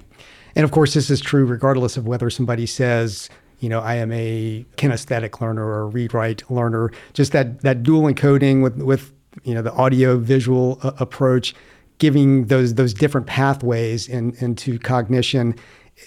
And 0.55 0.63
of 0.63 0.71
course, 0.71 0.93
this 0.93 1.09
is 1.09 1.19
true 1.19 1.45
regardless 1.45 1.97
of 1.97 2.07
whether 2.07 2.29
somebody 2.29 2.65
says, 2.65 3.29
you 3.59 3.67
know, 3.67 3.81
I 3.81 3.95
am 3.95 4.11
a 4.13 4.65
kinesthetic 4.77 5.41
learner 5.41 5.65
or 5.65 5.81
a 5.81 5.85
read 5.85 6.13
write 6.13 6.49
learner. 6.49 6.91
Just 7.13 7.33
that 7.33 7.61
that 7.61 7.83
dual 7.83 8.03
encoding 8.03 8.63
with 8.63 8.77
with 8.77 9.11
you 9.43 9.53
know 9.53 9.61
the 9.61 9.73
audio 9.73 10.17
visual 10.17 10.79
uh, 10.83 10.91
approach, 10.99 11.53
giving 11.97 12.45
those 12.45 12.75
those 12.75 12.93
different 12.93 13.27
pathways 13.27 14.07
in, 14.07 14.35
into 14.39 14.79
cognition 14.79 15.55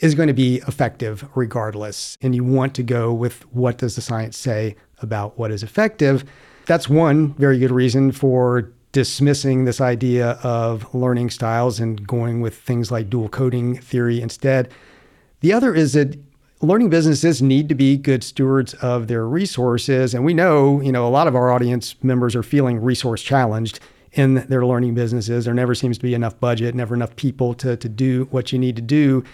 is 0.01 0.15
going 0.15 0.29
to 0.29 0.35
be 0.35 0.57
effective 0.67 1.29
regardless. 1.35 2.17
And 2.23 2.35
you 2.35 2.45
want 2.45 2.75
to 2.77 2.83
go 2.83 3.13
with 3.13 3.43
what 3.53 3.79
does 3.79 3.95
the 3.95 4.01
science 4.01 4.39
say 4.39 4.77
about 5.01 5.39
what 5.39 5.51
is 5.51 5.63
effective. 5.63 6.25
That's 6.67 6.89
one 6.89 7.35
very 7.35 7.59
good 7.59 7.71
reason 7.71 8.13
for 8.13 8.73
dismissing 8.93 9.65
this 9.65 9.81
idea 9.81 10.33
of 10.43 10.95
learning 10.95 11.31
styles 11.31 11.81
and 11.81 12.07
going 12.07 12.41
with 12.41 12.55
things 12.55 12.91
like 12.91 13.11
dual 13.11 13.29
coding 13.29 13.79
theory 13.79 14.21
instead. 14.21 14.71
The 15.41 15.53
other 15.53 15.75
is 15.75 15.95
that 15.95 16.19
learning 16.63 16.89
businesses 16.89 17.43
need 17.43 17.69
to 17.69 17.75
be 17.75 17.97
good 17.97 18.23
stewards 18.23 18.73
of 18.75 19.09
their 19.09 19.27
resources 19.27 20.15
and 20.15 20.25
we 20.25 20.33
know, 20.33 20.81
you 20.81 20.93
know, 20.93 21.07
a 21.07 21.11
lot 21.11 21.27
of 21.27 21.35
our 21.35 21.51
audience 21.51 21.97
members 22.03 22.37
are 22.37 22.43
feeling 22.43 22.81
resource 22.81 23.23
challenged 23.23 23.81
in 24.13 24.35
their 24.49 24.65
learning 24.65 24.95
businesses. 24.95 25.45
There 25.45 25.55
never 25.55 25.75
seems 25.75 25.99
to 25.99 26.03
be 26.03 26.15
enough 26.15 26.39
budget, 26.39 26.75
never 26.75 26.95
enough 26.95 27.17
people 27.17 27.55
to 27.55 27.77
to 27.77 27.89
do 27.89 28.29
what 28.31 28.53
you 28.53 28.59
need 28.59 28.77
to 28.77 28.83
do. 28.83 29.25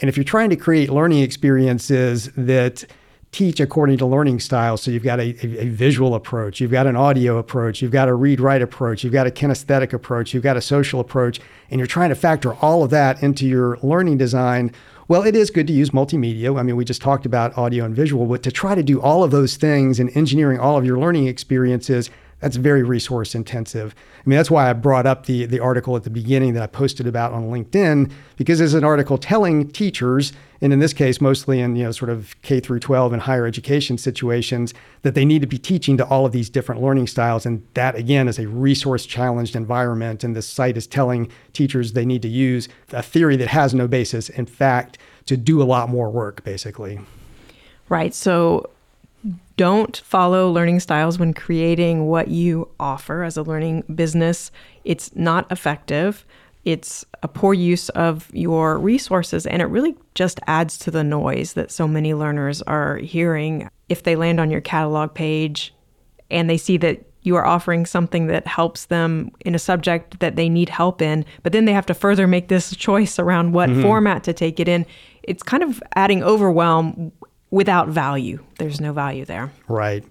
And 0.00 0.08
if 0.08 0.16
you're 0.16 0.24
trying 0.24 0.50
to 0.50 0.56
create 0.56 0.90
learning 0.90 1.22
experiences 1.22 2.30
that 2.36 2.84
teach 3.30 3.60
according 3.60 3.98
to 3.98 4.06
learning 4.06 4.40
styles. 4.40 4.82
So 4.82 4.90
you've 4.90 5.02
got 5.02 5.20
a, 5.20 5.34
a, 5.44 5.68
visual 5.68 6.14
approach, 6.14 6.60
you've 6.60 6.70
got 6.70 6.86
an 6.86 6.96
audio 6.96 7.36
approach, 7.36 7.82
you've 7.82 7.92
got 7.92 8.08
a 8.08 8.14
read 8.14 8.40
write 8.40 8.62
approach, 8.62 9.04
you've 9.04 9.12
got 9.12 9.26
a 9.26 9.30
kinesthetic 9.30 9.92
approach, 9.92 10.32
you've 10.32 10.42
got 10.42 10.56
a 10.56 10.62
social 10.62 10.98
approach, 10.98 11.40
and 11.70 11.78
you're 11.78 11.86
trying 11.86 12.08
to 12.08 12.14
factor 12.14 12.54
all 12.54 12.82
of 12.82 12.90
that 12.90 13.22
into 13.22 13.46
your 13.46 13.78
learning 13.82 14.16
design. 14.16 14.72
Well, 15.08 15.22
it 15.22 15.34
is 15.34 15.50
good 15.50 15.66
to 15.68 15.72
use 15.72 15.88
multimedia. 15.88 16.60
I 16.60 16.62
mean, 16.62 16.76
we 16.76 16.84
just 16.84 17.00
talked 17.00 17.24
about 17.24 17.56
audio 17.56 17.86
and 17.86 17.96
visual, 17.96 18.26
but 18.26 18.42
to 18.42 18.52
try 18.52 18.74
to 18.74 18.82
do 18.82 19.00
all 19.00 19.24
of 19.24 19.30
those 19.30 19.56
things 19.56 19.98
and 19.98 20.14
engineering 20.14 20.60
all 20.60 20.76
of 20.76 20.84
your 20.84 20.98
learning 20.98 21.28
experiences 21.28 22.10
that's 22.40 22.56
very 22.56 22.82
resource 22.82 23.34
intensive. 23.34 23.94
I 24.18 24.28
mean, 24.28 24.36
that's 24.36 24.50
why 24.50 24.70
I 24.70 24.72
brought 24.72 25.06
up 25.06 25.26
the, 25.26 25.46
the 25.46 25.60
article 25.60 25.96
at 25.96 26.04
the 26.04 26.10
beginning 26.10 26.54
that 26.54 26.62
I 26.62 26.66
posted 26.66 27.06
about 27.06 27.32
on 27.32 27.50
LinkedIn, 27.50 28.10
because 28.36 28.60
it's 28.60 28.74
an 28.74 28.84
article 28.84 29.18
telling 29.18 29.68
teachers, 29.70 30.32
and 30.60 30.72
in 30.72 30.78
this 30.78 30.92
case, 30.92 31.20
mostly 31.20 31.60
in, 31.60 31.74
you 31.74 31.84
know, 31.84 31.90
sort 31.90 32.10
of 32.10 32.40
K 32.42 32.60
through 32.60 32.80
12 32.80 33.12
and 33.12 33.22
higher 33.22 33.46
education 33.46 33.98
situations, 33.98 34.72
that 35.02 35.14
they 35.14 35.24
need 35.24 35.40
to 35.40 35.46
be 35.46 35.58
teaching 35.58 35.96
to 35.96 36.06
all 36.06 36.26
of 36.26 36.32
these 36.32 36.48
different 36.48 36.80
learning 36.80 37.08
styles. 37.08 37.44
And 37.44 37.66
that, 37.74 37.96
again, 37.96 38.28
is 38.28 38.38
a 38.38 38.46
resource 38.46 39.06
challenged 39.06 39.56
environment. 39.56 40.22
And 40.22 40.36
this 40.36 40.48
site 40.48 40.76
is 40.76 40.86
telling 40.86 41.30
teachers 41.52 41.92
they 41.92 42.06
need 42.06 42.22
to 42.22 42.28
use 42.28 42.68
a 42.92 43.02
theory 43.02 43.36
that 43.36 43.48
has 43.48 43.74
no 43.74 43.88
basis, 43.88 44.28
in 44.28 44.46
fact, 44.46 44.98
to 45.26 45.36
do 45.36 45.60
a 45.60 45.64
lot 45.64 45.88
more 45.88 46.10
work, 46.10 46.44
basically. 46.44 47.00
Right. 47.88 48.14
So 48.14 48.70
don't 49.58 49.96
follow 49.98 50.50
learning 50.50 50.78
styles 50.78 51.18
when 51.18 51.34
creating 51.34 52.06
what 52.06 52.28
you 52.28 52.68
offer 52.78 53.24
as 53.24 53.36
a 53.36 53.42
learning 53.42 53.82
business. 53.92 54.52
It's 54.84 55.14
not 55.16 55.50
effective. 55.50 56.24
It's 56.64 57.04
a 57.24 57.28
poor 57.28 57.54
use 57.54 57.88
of 57.90 58.30
your 58.32 58.78
resources, 58.78 59.46
and 59.46 59.60
it 59.60 59.66
really 59.66 59.96
just 60.14 60.38
adds 60.46 60.78
to 60.78 60.92
the 60.92 61.02
noise 61.02 61.54
that 61.54 61.72
so 61.72 61.88
many 61.88 62.14
learners 62.14 62.62
are 62.62 62.98
hearing. 62.98 63.68
If 63.88 64.04
they 64.04 64.14
land 64.14 64.38
on 64.38 64.50
your 64.50 64.60
catalog 64.60 65.12
page 65.12 65.74
and 66.30 66.48
they 66.48 66.56
see 66.56 66.76
that 66.78 67.04
you 67.22 67.34
are 67.34 67.46
offering 67.46 67.84
something 67.84 68.28
that 68.28 68.46
helps 68.46 68.86
them 68.86 69.32
in 69.40 69.56
a 69.56 69.58
subject 69.58 70.20
that 70.20 70.36
they 70.36 70.48
need 70.48 70.68
help 70.68 71.02
in, 71.02 71.24
but 71.42 71.52
then 71.52 71.64
they 71.64 71.72
have 71.72 71.86
to 71.86 71.94
further 71.94 72.28
make 72.28 72.46
this 72.46 72.76
choice 72.76 73.18
around 73.18 73.52
what 73.52 73.70
mm-hmm. 73.70 73.82
format 73.82 74.22
to 74.24 74.32
take 74.32 74.60
it 74.60 74.68
in. 74.68 74.86
It's 75.24 75.42
kind 75.42 75.62
of 75.62 75.82
adding 75.96 76.22
overwhelm 76.22 77.12
without 77.50 77.88
value. 77.88 78.44
There's 78.58 78.80
no 78.80 78.92
value 78.92 79.24
there. 79.24 79.50
Right. 79.68 80.04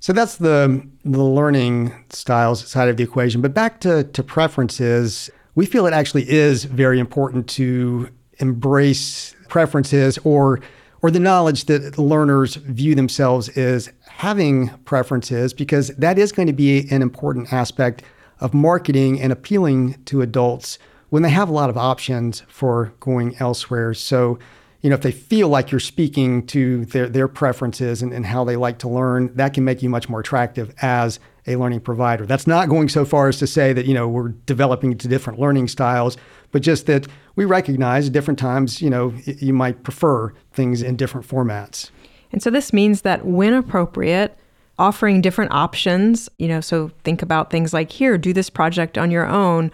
So 0.00 0.12
that's 0.12 0.36
the 0.36 0.86
the 1.04 1.22
learning 1.22 1.94
styles 2.10 2.66
side 2.68 2.88
of 2.88 2.96
the 2.96 3.02
equation. 3.02 3.40
But 3.40 3.54
back 3.54 3.80
to, 3.80 4.04
to 4.04 4.22
preferences, 4.22 5.30
we 5.54 5.66
feel 5.66 5.86
it 5.86 5.94
actually 5.94 6.28
is 6.30 6.64
very 6.64 6.98
important 6.98 7.48
to 7.50 8.10
embrace 8.38 9.34
preferences 9.48 10.18
or 10.24 10.60
or 11.00 11.10
the 11.10 11.20
knowledge 11.20 11.66
that 11.66 11.98
learners 11.98 12.56
view 12.56 12.94
themselves 12.94 13.50
as 13.50 13.92
having 14.08 14.70
preferences 14.84 15.52
because 15.52 15.88
that 15.98 16.18
is 16.18 16.32
going 16.32 16.46
to 16.48 16.54
be 16.54 16.90
an 16.90 17.02
important 17.02 17.52
aspect 17.52 18.02
of 18.40 18.54
marketing 18.54 19.20
and 19.20 19.32
appealing 19.32 20.02
to 20.06 20.22
adults 20.22 20.78
when 21.10 21.22
they 21.22 21.30
have 21.30 21.48
a 21.48 21.52
lot 21.52 21.70
of 21.70 21.76
options 21.76 22.42
for 22.48 22.92
going 23.00 23.36
elsewhere. 23.38 23.92
So 23.94 24.38
you 24.84 24.90
know, 24.90 24.94
if 24.96 25.00
they 25.00 25.12
feel 25.12 25.48
like 25.48 25.70
you're 25.70 25.80
speaking 25.80 26.46
to 26.46 26.84
their, 26.84 27.08
their 27.08 27.26
preferences 27.26 28.02
and, 28.02 28.12
and 28.12 28.26
how 28.26 28.44
they 28.44 28.54
like 28.54 28.78
to 28.80 28.88
learn, 28.88 29.34
that 29.34 29.54
can 29.54 29.64
make 29.64 29.82
you 29.82 29.88
much 29.88 30.10
more 30.10 30.20
attractive 30.20 30.74
as 30.82 31.18
a 31.46 31.56
learning 31.56 31.80
provider. 31.80 32.26
That's 32.26 32.46
not 32.46 32.68
going 32.68 32.90
so 32.90 33.06
far 33.06 33.28
as 33.28 33.38
to 33.38 33.46
say 33.46 33.72
that, 33.72 33.86
you 33.86 33.94
know, 33.94 34.06
we're 34.06 34.28
developing 34.44 34.98
to 34.98 35.08
different 35.08 35.38
learning 35.38 35.68
styles, 35.68 36.18
but 36.52 36.60
just 36.60 36.84
that 36.84 37.06
we 37.34 37.46
recognize 37.46 38.08
at 38.08 38.12
different 38.12 38.38
times, 38.38 38.82
you 38.82 38.90
know, 38.90 39.14
you 39.24 39.54
might 39.54 39.84
prefer 39.84 40.34
things 40.52 40.82
in 40.82 40.96
different 40.96 41.26
formats. 41.26 41.88
And 42.30 42.42
so 42.42 42.50
this 42.50 42.74
means 42.74 43.02
that 43.02 43.24
when 43.24 43.54
appropriate, 43.54 44.36
offering 44.78 45.22
different 45.22 45.52
options, 45.52 46.28
you 46.38 46.46
know, 46.46 46.60
so 46.60 46.90
think 47.04 47.22
about 47.22 47.50
things 47.50 47.72
like 47.72 47.90
here, 47.90 48.18
do 48.18 48.34
this 48.34 48.50
project 48.50 48.98
on 48.98 49.10
your 49.10 49.26
own 49.26 49.70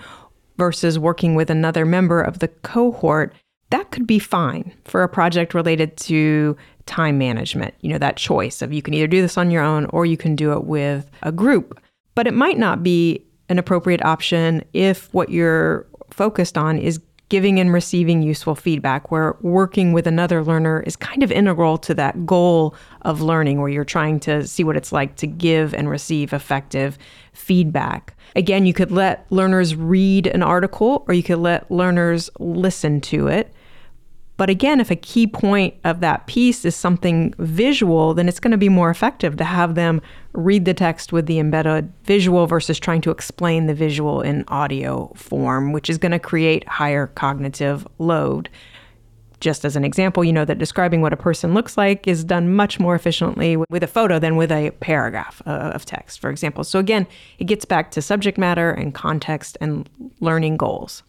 versus 0.57 1.01
working 1.01 1.35
with 1.35 1.51
another 1.51 1.85
member 1.85 2.21
of 2.21 2.39
the 2.39 2.47
cohort 2.47 3.35
that 3.71 3.91
could 3.91 4.07
be 4.07 4.19
fine 4.19 4.73
for 4.85 5.03
a 5.03 5.09
project 5.09 5.55
related 5.55 5.97
to 5.97 6.57
time 6.87 7.19
management, 7.19 7.75
you 7.81 7.91
know, 7.91 7.99
that 7.99 8.17
choice 8.17 8.63
of 8.63 8.73
you 8.73 8.83
can 8.83 8.95
either 8.95 9.07
do 9.07 9.23
this 9.23 9.39
on 9.39 9.51
your 9.51 9.63
own 9.63 9.87
or 9.87 10.05
you 10.05 10.17
can 10.17 10.35
do 10.35 10.53
it 10.53 10.65
with 10.65 11.09
a 11.23 11.33
group. 11.33 11.81
But 12.15 12.27
it 12.27 12.35
might 12.35 12.59
not 12.59 12.83
be 12.83 13.25
an 13.49 13.59
appropriate 13.59 14.05
option 14.05 14.65
if 14.73 15.13
what 15.15 15.31
you're 15.31 15.87
focused 16.11 16.59
on 16.59 16.79
is 16.79 17.01
giving 17.29 17.61
and 17.61 17.73
receiving 17.73 18.23
useful 18.23 18.57
feedback, 18.57 19.13
where 19.13 19.37
working 19.41 19.93
with 19.93 20.07
another 20.07 20.43
learner 20.43 20.83
is 20.85 20.97
kind 20.97 21.23
of 21.23 21.31
integral 21.31 21.79
to 21.79 21.95
that 21.95 22.27
goal 22.27 22.75
of 23.03 23.23
learning, 23.23 23.61
where 23.61 23.69
you're 23.69 23.85
trying 23.85 24.19
to 24.19 24.45
see 24.47 24.65
what 24.65 24.77
it's 24.77 24.91
like 24.91 25.15
to 25.15 25.29
give 25.29 25.73
and 25.73 25.89
receive 25.89 26.33
effective 26.33 26.99
feedback. 27.33 28.17
Again, 28.35 28.67
you 28.67 28.75
could 28.75 28.91
let 28.91 29.27
learners 29.31 29.77
read 29.77 30.27
an 30.27 30.43
article 30.43 31.05
or 31.07 31.15
you 31.15 31.23
could 31.23 31.39
let 31.39 31.71
learners 31.71 32.31
listen 32.41 33.01
to 33.03 33.29
it. 33.29 33.55
But 34.41 34.49
again, 34.49 34.81
if 34.81 34.91
a 34.91 34.97
key 34.97 35.27
point 35.27 35.75
of 35.85 36.01
that 36.01 36.27
piece 36.27 36.65
is 36.65 36.75
something 36.75 37.35
visual, 37.37 38.15
then 38.15 38.27
it's 38.27 38.41
going 38.41 38.53
to 38.53 38.57
be 38.57 38.71
more 38.71 38.89
effective 38.89 39.37
to 39.37 39.45
have 39.45 39.75
them 39.75 40.01
read 40.33 40.65
the 40.65 40.73
text 40.73 41.13
with 41.13 41.27
the 41.27 41.39
embedded 41.39 41.93
visual 42.05 42.47
versus 42.47 42.79
trying 42.79 43.03
to 43.03 43.11
explain 43.11 43.67
the 43.67 43.75
visual 43.75 44.23
in 44.23 44.47
audio 44.49 45.13
form, 45.15 45.73
which 45.73 45.91
is 45.91 45.99
going 45.99 46.13
to 46.13 46.19
create 46.19 46.67
higher 46.67 47.09
cognitive 47.09 47.87
load. 47.99 48.49
Just 49.41 49.67
as 49.67 49.77
an 49.77 49.85
example, 49.85 50.25
you 50.25 50.33
know 50.33 50.47
that 50.47 50.57
describing 50.57 51.03
what 51.03 51.13
a 51.13 51.19
person 51.19 51.53
looks 51.53 51.77
like 51.77 52.09
is 52.09 52.25
done 52.25 52.51
much 52.51 52.81
more 52.81 52.95
efficiently 52.95 53.59
with 53.69 53.83
a 53.83 53.87
photo 53.87 54.19
than 54.19 54.37
with 54.37 54.51
a 54.51 54.71
paragraph 54.81 55.43
uh, 55.45 55.73
of 55.75 55.85
text, 55.85 56.19
for 56.19 56.31
example. 56.31 56.65
So, 56.65 56.79
again, 56.79 57.07
it 57.39 57.45
gets 57.45 57.67
back 57.67 57.91
to 57.91 58.01
subject 58.01 58.39
matter 58.39 58.71
and 58.71 58.95
context 58.95 59.59
and 59.61 59.87
learning 60.21 60.57
goals. 60.57 61.03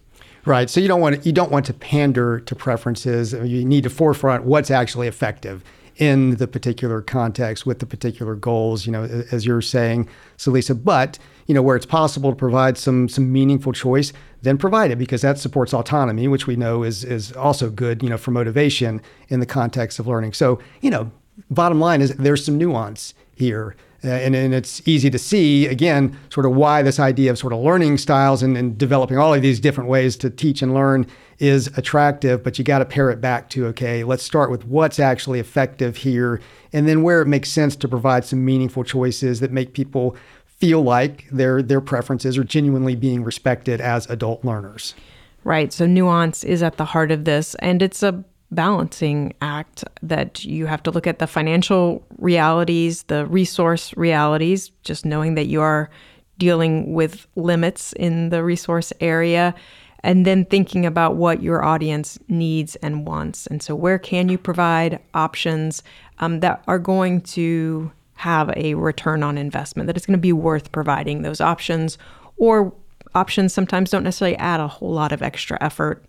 Right. 0.45 0.69
So 0.69 0.79
you 0.79 0.87
don't 0.87 1.01
want 1.01 1.21
to, 1.21 1.27
you 1.27 1.31
don't 1.31 1.51
want 1.51 1.65
to 1.67 1.73
pander 1.73 2.39
to 2.39 2.55
preferences. 2.55 3.33
You 3.33 3.63
need 3.63 3.83
to 3.83 3.89
forefront 3.89 4.43
what's 4.43 4.71
actually 4.71 5.07
effective 5.07 5.63
in 5.97 6.35
the 6.37 6.47
particular 6.47 7.01
context 7.01 7.65
with 7.65 7.77
the 7.77 7.85
particular 7.85 8.35
goals. 8.35 8.85
You 8.85 8.91
know, 8.91 9.03
as 9.31 9.45
you're 9.45 9.61
saying, 9.61 10.09
Celisa. 10.37 10.83
But 10.83 11.19
you 11.45 11.53
know, 11.53 11.61
where 11.61 11.75
it's 11.75 11.85
possible 11.85 12.31
to 12.31 12.35
provide 12.35 12.77
some 12.77 13.07
some 13.07 13.31
meaningful 13.31 13.71
choice, 13.71 14.13
then 14.41 14.57
provide 14.57 14.89
it 14.89 14.97
because 14.97 15.21
that 15.21 15.37
supports 15.37 15.73
autonomy, 15.73 16.27
which 16.27 16.47
we 16.47 16.55
know 16.55 16.83
is 16.83 17.03
is 17.03 17.31
also 17.33 17.69
good. 17.69 18.01
You 18.01 18.09
know, 18.09 18.17
for 18.17 18.31
motivation 18.31 19.01
in 19.29 19.41
the 19.41 19.45
context 19.45 19.99
of 19.99 20.07
learning. 20.07 20.33
So 20.33 20.59
you 20.81 20.89
know, 20.89 21.11
bottom 21.51 21.79
line 21.79 22.01
is 22.01 22.15
there's 22.15 22.43
some 22.43 22.57
nuance 22.57 23.13
here. 23.35 23.75
Uh, 24.03 24.07
and, 24.07 24.35
and 24.35 24.53
it's 24.53 24.81
easy 24.87 25.11
to 25.11 25.19
see, 25.19 25.67
again, 25.67 26.17
sort 26.29 26.45
of 26.45 26.55
why 26.55 26.81
this 26.81 26.99
idea 26.99 27.29
of 27.29 27.37
sort 27.37 27.53
of 27.53 27.59
learning 27.59 27.97
styles 27.97 28.41
and, 28.41 28.57
and 28.57 28.77
developing 28.77 29.17
all 29.17 29.33
of 29.33 29.41
these 29.43 29.59
different 29.59 29.89
ways 29.89 30.15
to 30.17 30.29
teach 30.29 30.63
and 30.63 30.73
learn 30.73 31.05
is 31.37 31.67
attractive, 31.77 32.43
but 32.43 32.57
you 32.57 32.65
got 32.65 32.79
to 32.79 32.85
pare 32.85 33.11
it 33.11 33.21
back 33.21 33.49
to, 33.49 33.65
okay, 33.67 34.03
let's 34.03 34.23
start 34.23 34.49
with 34.49 34.65
what's 34.65 34.99
actually 34.99 35.39
effective 35.39 35.97
here, 35.97 36.41
and 36.73 36.87
then 36.87 37.03
where 37.03 37.21
it 37.21 37.27
makes 37.27 37.49
sense 37.49 37.75
to 37.75 37.87
provide 37.87 38.25
some 38.25 38.43
meaningful 38.43 38.83
choices 38.83 39.39
that 39.39 39.51
make 39.51 39.73
people 39.73 40.15
feel 40.45 40.83
like 40.83 41.27
their 41.31 41.63
their 41.63 41.81
preferences 41.81 42.37
are 42.37 42.43
genuinely 42.43 42.95
being 42.95 43.23
respected 43.23 43.81
as 43.81 44.07
adult 44.11 44.45
learners. 44.45 44.93
Right. 45.43 45.73
So 45.73 45.87
nuance 45.87 46.43
is 46.43 46.61
at 46.61 46.77
the 46.77 46.85
heart 46.85 47.11
of 47.11 47.25
this 47.25 47.55
and 47.55 47.81
it's 47.81 48.03
a 48.03 48.23
balancing 48.51 49.33
act 49.41 49.83
that 50.03 50.43
you 50.43 50.65
have 50.65 50.83
to 50.83 50.91
look 50.91 51.07
at 51.07 51.19
the 51.19 51.27
financial 51.27 52.03
realities, 52.17 53.03
the 53.03 53.25
resource 53.27 53.95
realities, 53.95 54.69
just 54.83 55.05
knowing 55.05 55.35
that 55.35 55.47
you 55.47 55.61
are 55.61 55.89
dealing 56.37 56.93
with 56.93 57.27
limits 57.35 57.93
in 57.93 58.29
the 58.29 58.43
resource 58.43 58.91
area, 58.99 59.55
and 60.03 60.25
then 60.25 60.43
thinking 60.45 60.85
about 60.85 61.15
what 61.15 61.41
your 61.41 61.63
audience 61.63 62.17
needs 62.27 62.75
and 62.77 63.05
wants. 63.05 63.47
And 63.47 63.61
so, 63.61 63.75
where 63.75 63.99
can 63.99 64.27
you 64.27 64.37
provide 64.37 64.99
options 65.13 65.83
um, 66.19 66.39
that 66.39 66.63
are 66.67 66.79
going 66.79 67.21
to 67.21 67.91
have 68.15 68.51
a 68.55 68.73
return 68.75 69.23
on 69.23 69.37
investment, 69.37 69.87
that 69.87 69.97
it's 69.97 70.05
going 70.05 70.17
to 70.17 70.21
be 70.21 70.33
worth 70.33 70.71
providing 70.71 71.21
those 71.21 71.41
options, 71.41 71.97
or 72.37 72.73
options 73.15 73.53
sometimes 73.53 73.89
don't 73.89 74.03
necessarily 74.03 74.37
add 74.37 74.59
a 74.59 74.67
whole 74.67 74.91
lot 74.91 75.11
of 75.11 75.21
extra 75.21 75.57
effort 75.61 76.03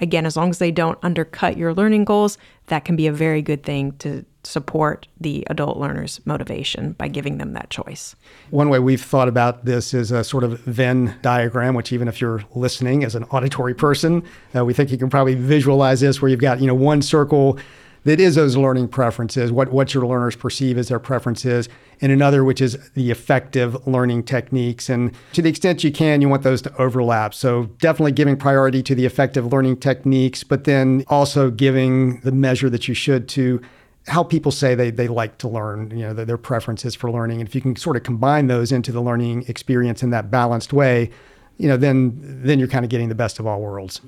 again, 0.00 0.26
as 0.26 0.36
long 0.36 0.50
as 0.50 0.58
they 0.58 0.70
don't 0.70 0.98
undercut 1.02 1.56
your 1.56 1.74
learning 1.74 2.04
goals, 2.04 2.38
that 2.66 2.84
can 2.84 2.96
be 2.96 3.06
a 3.06 3.12
very 3.12 3.42
good 3.42 3.62
thing 3.62 3.92
to 3.98 4.24
support 4.42 5.06
the 5.20 5.46
adult 5.48 5.78
learner's 5.78 6.20
motivation 6.26 6.92
by 6.92 7.08
giving 7.08 7.38
them 7.38 7.54
that 7.54 7.70
choice. 7.70 8.14
One 8.50 8.68
way 8.68 8.78
we've 8.78 9.02
thought 9.02 9.28
about 9.28 9.64
this 9.64 9.94
is 9.94 10.10
a 10.10 10.22
sort 10.22 10.44
of 10.44 10.60
Venn 10.60 11.16
diagram, 11.22 11.74
which 11.74 11.92
even 11.92 12.08
if 12.08 12.20
you're 12.20 12.42
listening 12.54 13.04
as 13.04 13.14
an 13.14 13.24
auditory 13.24 13.74
person, 13.74 14.22
uh, 14.54 14.64
we 14.64 14.74
think 14.74 14.90
you 14.90 14.98
can 14.98 15.08
probably 15.08 15.34
visualize 15.34 16.00
this 16.00 16.20
where 16.20 16.30
you've 16.30 16.40
got, 16.40 16.60
you 16.60 16.66
know, 16.66 16.74
one 16.74 17.00
circle 17.00 17.58
that 18.04 18.20
is 18.20 18.34
those 18.34 18.56
learning 18.56 18.88
preferences, 18.88 19.50
what, 19.50 19.72
what 19.72 19.94
your 19.94 20.06
learners 20.06 20.36
perceive 20.36 20.78
as 20.78 20.88
their 20.88 20.98
preferences, 20.98 21.68
and 22.00 22.12
another 22.12 22.44
which 22.44 22.60
is 22.60 22.78
the 22.90 23.10
effective 23.10 23.86
learning 23.86 24.24
techniques. 24.24 24.88
And 24.88 25.12
to 25.32 25.42
the 25.42 25.48
extent 25.48 25.82
you 25.82 25.90
can, 25.90 26.20
you 26.20 26.28
want 26.28 26.42
those 26.42 26.62
to 26.62 26.76
overlap. 26.76 27.34
So 27.34 27.64
definitely 27.78 28.12
giving 28.12 28.36
priority 28.36 28.82
to 28.82 28.94
the 28.94 29.06
effective 29.06 29.52
learning 29.52 29.78
techniques, 29.78 30.44
but 30.44 30.64
then 30.64 31.04
also 31.08 31.50
giving 31.50 32.20
the 32.20 32.32
measure 32.32 32.70
that 32.70 32.88
you 32.88 32.94
should 32.94 33.28
to 33.30 33.60
how 34.06 34.22
people 34.22 34.52
say 34.52 34.74
they, 34.74 34.90
they 34.90 35.08
like 35.08 35.38
to 35.38 35.48
learn, 35.48 35.90
you 35.90 36.04
know, 36.04 36.12
their, 36.12 36.26
their 36.26 36.36
preferences 36.36 36.94
for 36.94 37.10
learning. 37.10 37.40
And 37.40 37.48
if 37.48 37.54
you 37.54 37.62
can 37.62 37.74
sort 37.74 37.96
of 37.96 38.02
combine 38.02 38.48
those 38.48 38.70
into 38.70 38.92
the 38.92 39.00
learning 39.00 39.46
experience 39.48 40.02
in 40.02 40.10
that 40.10 40.30
balanced 40.30 40.74
way, 40.74 41.10
you 41.56 41.68
know, 41.68 41.76
then 41.76 42.20
then 42.42 42.58
you're 42.58 42.68
kind 42.68 42.84
of 42.84 42.90
getting 42.90 43.08
the 43.08 43.14
best 43.14 43.38
of 43.38 43.46
all 43.46 43.60
worlds. 43.60 44.00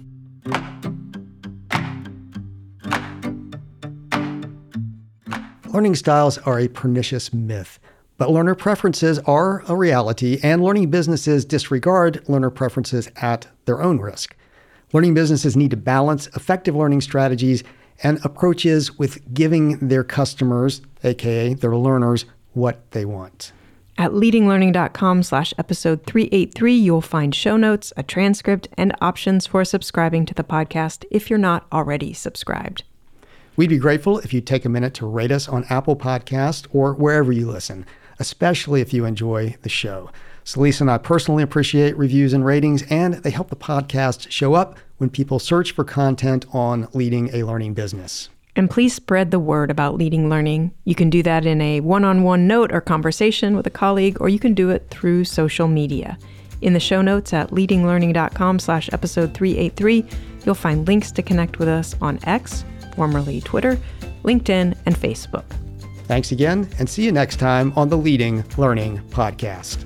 Learning 5.76 5.94
styles 5.94 6.38
are 6.38 6.58
a 6.58 6.68
pernicious 6.68 7.34
myth, 7.34 7.78
but 8.16 8.30
learner 8.30 8.54
preferences 8.54 9.18
are 9.26 9.62
a 9.68 9.76
reality, 9.76 10.40
and 10.42 10.64
learning 10.64 10.88
businesses 10.88 11.44
disregard 11.44 12.26
learner 12.30 12.48
preferences 12.48 13.10
at 13.16 13.48
their 13.66 13.82
own 13.82 13.98
risk. 13.98 14.34
Learning 14.94 15.12
businesses 15.12 15.54
need 15.54 15.70
to 15.72 15.76
balance 15.76 16.28
effective 16.28 16.74
learning 16.74 17.02
strategies 17.02 17.62
and 18.02 18.18
approaches 18.24 18.96
with 18.98 19.34
giving 19.34 19.76
their 19.88 20.02
customers, 20.02 20.80
aka 21.04 21.52
their 21.52 21.76
learners, 21.76 22.24
what 22.54 22.90
they 22.92 23.04
want. 23.04 23.52
At 23.98 24.12
leadinglearning.com 24.12 25.24
slash 25.24 25.52
episode 25.58 26.06
383, 26.06 26.74
you'll 26.74 27.02
find 27.02 27.34
show 27.34 27.58
notes, 27.58 27.92
a 27.98 28.02
transcript, 28.02 28.66
and 28.78 28.96
options 29.02 29.46
for 29.46 29.62
subscribing 29.62 30.24
to 30.24 30.32
the 30.32 30.42
podcast 30.42 31.04
if 31.10 31.28
you're 31.28 31.38
not 31.38 31.66
already 31.70 32.14
subscribed. 32.14 32.82
We'd 33.56 33.70
be 33.70 33.78
grateful 33.78 34.18
if 34.18 34.34
you'd 34.34 34.46
take 34.46 34.66
a 34.66 34.68
minute 34.68 34.92
to 34.94 35.06
rate 35.06 35.32
us 35.32 35.48
on 35.48 35.64
Apple 35.70 35.96
Podcast 35.96 36.66
or 36.72 36.92
wherever 36.92 37.32
you 37.32 37.50
listen, 37.50 37.86
especially 38.18 38.82
if 38.82 38.92
you 38.92 39.06
enjoy 39.06 39.56
the 39.62 39.70
show. 39.70 40.10
Celisa 40.44 40.82
and 40.82 40.90
I 40.90 40.98
personally 40.98 41.42
appreciate 41.42 41.96
reviews 41.96 42.34
and 42.34 42.44
ratings, 42.44 42.82
and 42.90 43.14
they 43.14 43.30
help 43.30 43.48
the 43.48 43.56
podcast 43.56 44.30
show 44.30 44.52
up 44.52 44.78
when 44.98 45.08
people 45.08 45.38
search 45.38 45.72
for 45.72 45.84
content 45.84 46.44
on 46.52 46.88
leading 46.92 47.34
a 47.34 47.44
learning 47.44 47.72
business. 47.72 48.28
And 48.54 48.70
please 48.70 48.94
spread 48.94 49.30
the 49.30 49.40
word 49.40 49.70
about 49.70 49.96
leading 49.96 50.28
learning. 50.28 50.72
You 50.84 50.94
can 50.94 51.10
do 51.10 51.22
that 51.22 51.46
in 51.46 51.60
a 51.60 51.80
one 51.80 52.04
on 52.04 52.22
one 52.22 52.46
note 52.46 52.72
or 52.72 52.80
conversation 52.80 53.56
with 53.56 53.66
a 53.66 53.70
colleague, 53.70 54.18
or 54.20 54.28
you 54.28 54.38
can 54.38 54.54
do 54.54 54.68
it 54.70 54.86
through 54.90 55.24
social 55.24 55.66
media. 55.66 56.18
In 56.60 56.74
the 56.74 56.80
show 56.80 57.02
notes 57.02 57.32
at 57.32 57.50
leadinglearning.com 57.50 58.58
slash 58.58 58.88
episode 58.92 59.34
383, 59.34 60.04
you'll 60.44 60.54
find 60.54 60.86
links 60.86 61.10
to 61.12 61.22
connect 61.22 61.58
with 61.58 61.68
us 61.68 61.94
on 62.00 62.18
X, 62.24 62.64
formerly 62.96 63.40
Twitter, 63.42 63.78
LinkedIn, 64.24 64.76
and 64.86 64.96
Facebook. 64.96 65.44
Thanks 66.06 66.32
again, 66.32 66.68
and 66.78 66.88
see 66.88 67.04
you 67.04 67.12
next 67.12 67.36
time 67.36 67.72
on 67.76 67.88
the 67.88 67.98
Leading 67.98 68.44
Learning 68.56 68.98
Podcast. 69.10 69.84